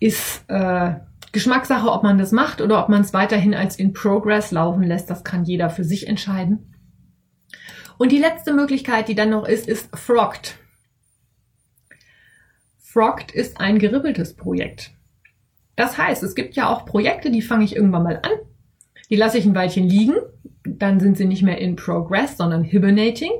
[0.00, 0.96] Ist äh,
[1.34, 5.10] Geschmackssache, ob man das macht oder ob man es weiterhin als in Progress laufen lässt.
[5.10, 6.74] Das kann jeder für sich entscheiden.
[7.98, 10.56] Und die letzte Möglichkeit, die dann noch ist, ist Frogged.
[12.78, 14.92] Frogged ist ein geribbeltes Projekt.
[15.76, 18.30] Das heißt, es gibt ja auch Projekte, die fange ich irgendwann mal an,
[19.10, 20.14] die lasse ich ein Weilchen liegen,
[20.64, 23.32] dann sind sie nicht mehr in Progress, sondern Hibernating.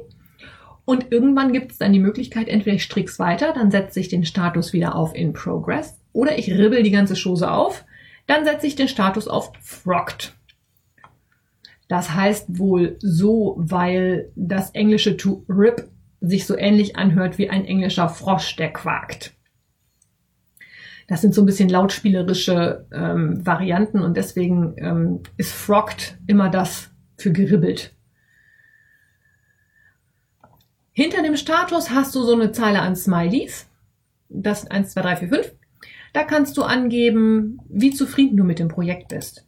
[0.85, 4.25] Und irgendwann gibt es dann die Möglichkeit, entweder ich strick's weiter, dann setze ich den
[4.25, 7.85] Status wieder auf in Progress, oder ich ribbel die ganze Chose auf,
[8.27, 10.35] dann setze ich den Status auf Frogged.
[11.89, 15.91] Das heißt wohl so, weil das englische to rip
[16.23, 19.35] sich so ähnlich anhört wie ein englischer Frosch, der quakt.
[21.07, 26.91] Das sind so ein bisschen lautspielerische ähm, Varianten und deswegen ähm, ist Frogged immer das
[27.19, 27.95] für geribbelt.
[30.93, 33.69] Hinter dem Status hast du so eine Zeile an Smileys.
[34.31, 35.53] Das sind 1, 2, 3, 4, 5.
[36.15, 39.47] Da kannst du angeben, wie zufrieden du mit dem Projekt bist.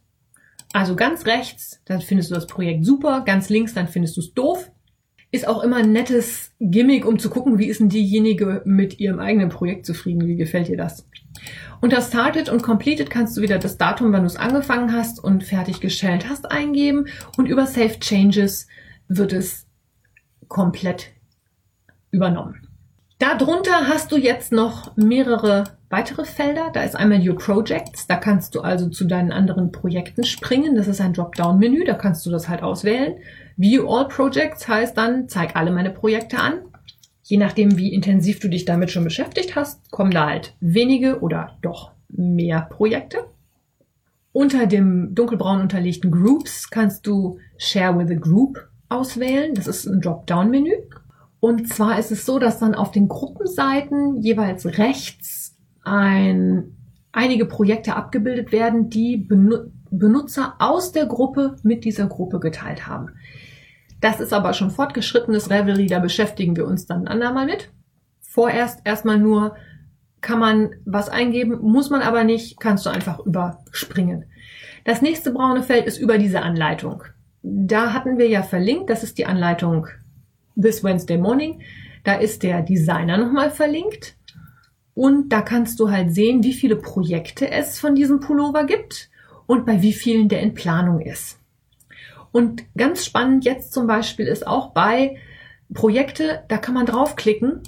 [0.73, 4.33] Also ganz rechts, dann findest du das Projekt super, ganz links, dann findest du es
[4.33, 4.69] doof.
[5.31, 9.19] Ist auch immer ein nettes Gimmick, um zu gucken, wie ist denn diejenige mit ihrem
[9.19, 11.07] eigenen Projekt zufrieden, wie gefällt ihr das?
[11.79, 15.45] Unter Started und Completed kannst du wieder das Datum, wann du es angefangen hast und
[15.45, 17.07] fertiggestellt hast, eingeben
[17.37, 18.67] und über Save Changes
[19.07, 19.67] wird es
[20.49, 21.11] komplett
[22.11, 22.67] übernommen.
[23.19, 26.69] Darunter hast du jetzt noch mehrere weitere Felder.
[26.73, 28.07] Da ist einmal Your Projects.
[28.07, 30.75] Da kannst du also zu deinen anderen Projekten springen.
[30.75, 31.85] Das ist ein Dropdown-Menü.
[31.85, 33.15] Da kannst du das halt auswählen.
[33.55, 36.59] View All Projects heißt dann, zeig alle meine Projekte an.
[37.23, 41.57] Je nachdem, wie intensiv du dich damit schon beschäftigt hast, kommen da halt wenige oder
[41.61, 43.25] doch mehr Projekte.
[44.31, 49.53] Unter dem dunkelbraun unterlegten Groups kannst du Share with a Group auswählen.
[49.55, 50.73] Das ist ein Dropdown-Menü.
[51.39, 55.46] Und zwar ist es so, dass dann auf den Gruppenseiten jeweils rechts
[55.87, 56.75] ein,
[57.11, 59.17] einige Projekte abgebildet werden, die
[59.89, 63.09] Benutzer aus der Gruppe mit dieser Gruppe geteilt haben.
[64.01, 67.71] Das ist aber schon fortgeschrittenes Revelry, da beschäftigen wir uns dann ein andermal mit.
[68.19, 69.55] Vorerst erstmal nur
[70.21, 74.25] kann man was eingeben, muss man aber nicht, kannst du einfach überspringen.
[74.83, 77.03] Das nächste braune Feld ist über diese Anleitung.
[77.41, 79.87] Da hatten wir ja verlinkt, das ist die Anleitung
[80.61, 81.61] This Wednesday Morning.
[82.03, 84.16] Da ist der Designer nochmal verlinkt.
[84.97, 89.11] Und da kannst du halt sehen, wie viele Projekte es von diesem Pullover gibt
[89.45, 91.37] und bei wie vielen der in Planung ist.
[92.31, 95.17] Und ganz spannend jetzt zum Beispiel ist auch bei
[95.71, 97.61] Projekte, da kann man draufklicken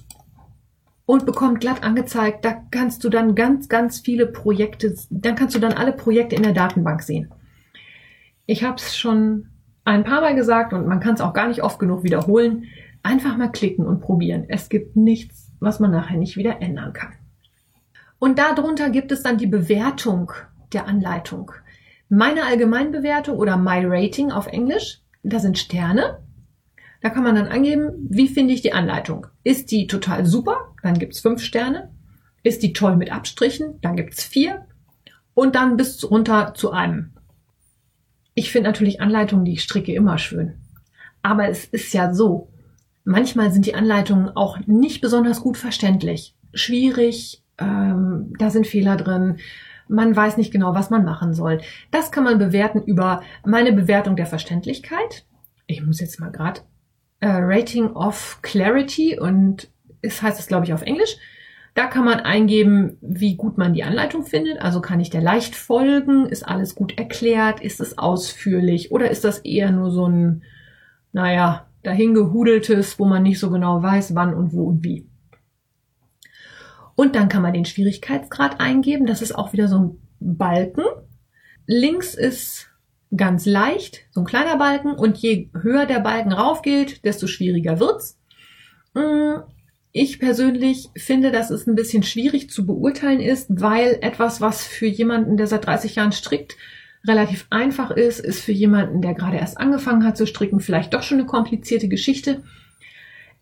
[1.05, 5.59] und bekommt glatt angezeigt, da kannst du dann ganz, ganz viele Projekte, dann kannst du
[5.59, 7.31] dann alle Projekte in der Datenbank sehen.
[8.47, 9.49] Ich habe es schon
[9.85, 12.63] ein paar Mal gesagt und man kann es auch gar nicht oft genug wiederholen.
[13.03, 14.45] Einfach mal klicken und probieren.
[14.47, 17.18] Es gibt nichts, was man nachher nicht wieder ändern kann.
[18.19, 20.31] Und darunter gibt es dann die Bewertung
[20.73, 21.51] der Anleitung.
[22.09, 26.19] Meine Allgemeinbewertung oder My Rating auf Englisch, da sind Sterne.
[27.01, 29.27] Da kann man dann angeben, wie finde ich die Anleitung.
[29.43, 31.91] Ist die total super, dann gibt's fünf Sterne.
[32.43, 34.65] Ist die toll mit Abstrichen, dann gibt's vier.
[35.33, 37.13] Und dann bis runter zu einem.
[38.33, 40.55] Ich finde natürlich Anleitungen, die ich stricke, immer schön.
[41.21, 42.49] Aber es ist ja so,
[43.03, 46.35] manchmal sind die Anleitungen auch nicht besonders gut verständlich.
[46.53, 49.37] Schwierig, ähm, da sind Fehler drin.
[49.87, 51.61] Man weiß nicht genau, was man machen soll.
[51.91, 55.25] Das kann man bewerten über meine Bewertung der Verständlichkeit.
[55.65, 56.61] Ich muss jetzt mal gerade
[57.19, 59.69] äh, Rating of Clarity und
[60.01, 61.17] es heißt es, glaube ich, auf Englisch.
[61.75, 64.59] Da kann man eingeben, wie gut man die Anleitung findet.
[64.61, 66.25] Also kann ich der leicht folgen?
[66.25, 67.61] Ist alles gut erklärt?
[67.61, 68.91] Ist es ausführlich?
[68.91, 70.43] Oder ist das eher nur so ein,
[71.13, 75.08] naja, dahingehudeltes, wo man nicht so genau weiß, wann und wo und wie?
[76.99, 79.05] Und dann kann man den Schwierigkeitsgrad eingeben.
[79.05, 80.83] Das ist auch wieder so ein Balken.
[81.65, 82.67] Links ist
[83.15, 84.91] ganz leicht, so ein kleiner Balken.
[84.95, 88.19] Und je höher der Balken raufgeht, desto schwieriger wird's.
[88.95, 89.43] Mm,
[89.93, 94.87] ich persönlich finde, dass es ein bisschen schwierig zu beurteilen ist, weil etwas, was für
[94.87, 96.57] jemanden, der seit 30 Jahren strickt,
[97.07, 101.03] relativ einfach ist, ist für jemanden, der gerade erst angefangen hat zu stricken, vielleicht doch
[101.03, 102.43] schon eine komplizierte Geschichte.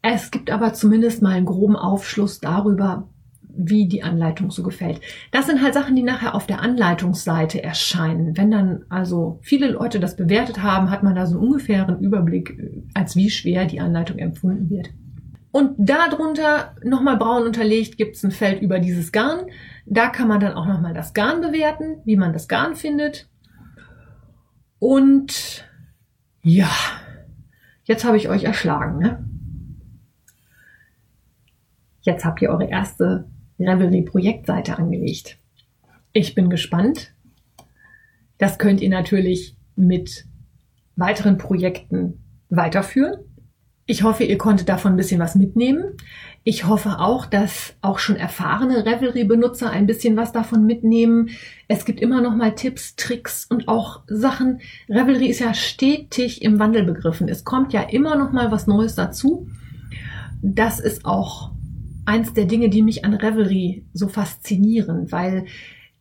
[0.04, 3.10] Es gibt aber zumindest mal einen groben Aufschluss darüber,
[3.58, 5.02] wie die Anleitung so gefällt.
[5.32, 8.38] Das sind halt Sachen, die nachher auf der Anleitungsseite erscheinen.
[8.38, 12.58] Wenn dann also viele Leute das bewertet haben, hat man da so einen ungefähren Überblick,
[12.94, 14.90] als wie schwer die Anleitung empfunden wird.
[15.52, 19.48] Und darunter nochmal braun unterlegt gibt es ein Feld über dieses Garn.
[19.86, 23.28] Da kann man dann auch nochmal das Garn bewerten, wie man das Garn findet.
[24.80, 25.66] Und
[26.44, 26.70] ja,
[27.86, 29.00] jetzt habe ich euch erschlagen.
[29.00, 29.26] Ne?
[32.02, 33.28] Jetzt habt ihr eure erste
[33.60, 35.38] Revelry-Projektseite angelegt.
[36.14, 37.14] Ich bin gespannt.
[38.38, 40.26] Das könnt ihr natürlich mit
[40.96, 43.18] weiteren Projekten weiterführen.
[43.90, 45.96] Ich hoffe, ihr konntet davon ein bisschen was mitnehmen.
[46.44, 51.30] Ich hoffe auch, dass auch schon erfahrene Revelry-Benutzer ein bisschen was davon mitnehmen.
[51.70, 54.60] Es gibt immer noch mal Tipps, Tricks und auch Sachen.
[54.90, 57.30] Revelry ist ja stetig im Wandel begriffen.
[57.30, 59.48] Es kommt ja immer noch mal was Neues dazu.
[60.42, 61.52] Das ist auch
[62.08, 65.46] eins der Dinge, die mich an Revelry so faszinieren, weil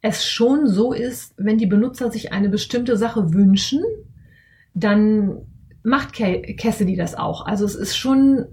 [0.01, 3.83] es schon so ist, wenn die Benutzer sich eine bestimmte Sache wünschen,
[4.73, 5.39] dann
[5.83, 7.47] macht Cassidy das auch.
[7.47, 8.47] Also es ist schon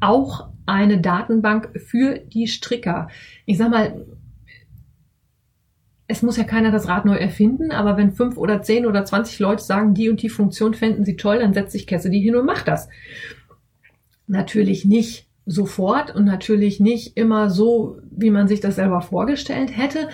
[0.00, 3.08] auch eine Datenbank für die Stricker.
[3.44, 4.06] Ich sag mal,
[6.08, 9.38] es muss ja keiner das Rad neu erfinden, aber wenn fünf oder zehn oder zwanzig
[9.40, 12.46] Leute sagen, die und die Funktion fänden sie toll, dann setzt sich Cassidy hin und
[12.46, 12.88] macht das.
[14.26, 20.08] Natürlich nicht sofort und natürlich nicht immer so, wie man sich das selber vorgestellt hätte,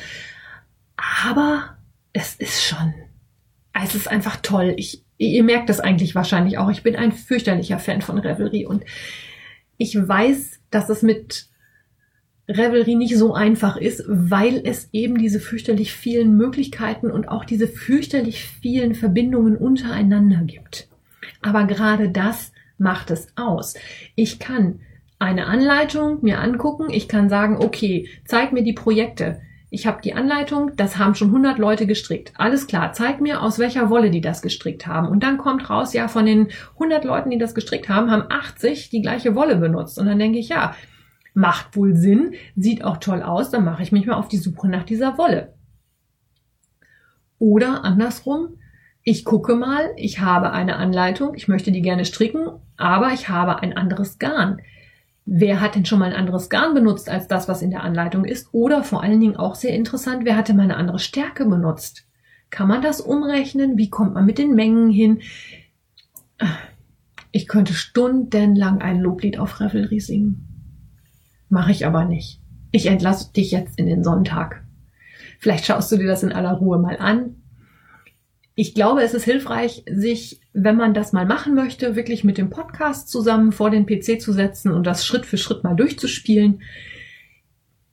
[1.24, 1.78] aber
[2.12, 2.92] es ist schon,
[3.82, 4.74] es ist einfach toll.
[4.76, 6.70] Ich, ihr merkt das eigentlich wahrscheinlich auch.
[6.70, 8.84] Ich bin ein fürchterlicher Fan von Revelry und
[9.78, 11.46] ich weiß, dass es mit
[12.48, 17.68] Revelry nicht so einfach ist, weil es eben diese fürchterlich vielen Möglichkeiten und auch diese
[17.68, 20.88] fürchterlich vielen Verbindungen untereinander gibt.
[21.40, 23.74] Aber gerade das macht es aus.
[24.14, 24.80] Ich kann
[25.22, 26.90] eine Anleitung mir angucken.
[26.90, 29.40] Ich kann sagen, okay, zeig mir die Projekte.
[29.70, 32.32] Ich habe die Anleitung, das haben schon 100 Leute gestrickt.
[32.36, 35.08] Alles klar, zeig mir, aus welcher Wolle die das gestrickt haben.
[35.08, 38.90] Und dann kommt raus, ja, von den 100 Leuten, die das gestrickt haben, haben 80
[38.90, 39.98] die gleiche Wolle benutzt.
[39.98, 40.74] Und dann denke ich, ja,
[41.32, 44.68] macht wohl Sinn, sieht auch toll aus, dann mache ich mich mal auf die Suche
[44.68, 45.54] nach dieser Wolle.
[47.38, 48.58] Oder andersrum,
[49.04, 52.46] ich gucke mal, ich habe eine Anleitung, ich möchte die gerne stricken,
[52.76, 54.60] aber ich habe ein anderes Garn.
[55.24, 58.24] Wer hat denn schon mal ein anderes Garn benutzt als das, was in der Anleitung
[58.24, 58.48] ist?
[58.52, 62.06] Oder vor allen Dingen auch sehr interessant, wer hatte mal eine andere Stärke benutzt?
[62.50, 63.78] Kann man das umrechnen?
[63.78, 65.20] Wie kommt man mit den Mengen hin?
[67.30, 70.48] Ich könnte stundenlang ein Loblied auf Revelry singen.
[71.48, 72.40] Mache ich aber nicht.
[72.72, 74.64] Ich entlasse dich jetzt in den Sonntag.
[75.38, 77.41] Vielleicht schaust du dir das in aller Ruhe mal an.
[78.54, 82.50] Ich glaube, es ist hilfreich, sich, wenn man das mal machen möchte, wirklich mit dem
[82.50, 86.62] Podcast zusammen vor den PC zu setzen und das Schritt für Schritt mal durchzuspielen.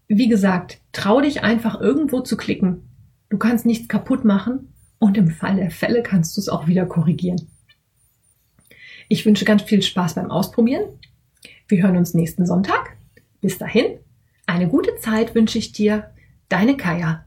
[0.07, 2.89] Wie gesagt, trau dich einfach irgendwo zu klicken.
[3.30, 6.86] Du kannst nichts kaputt machen und im Fall der Fälle kannst du es auch wieder
[6.86, 7.47] korrigieren.
[9.07, 10.84] Ich wünsche ganz viel Spaß beim Ausprobieren.
[11.68, 12.97] Wir hören uns nächsten Sonntag.
[13.39, 13.99] Bis dahin,
[14.45, 16.12] eine gute Zeit wünsche ich dir.
[16.49, 17.26] Deine Kaya.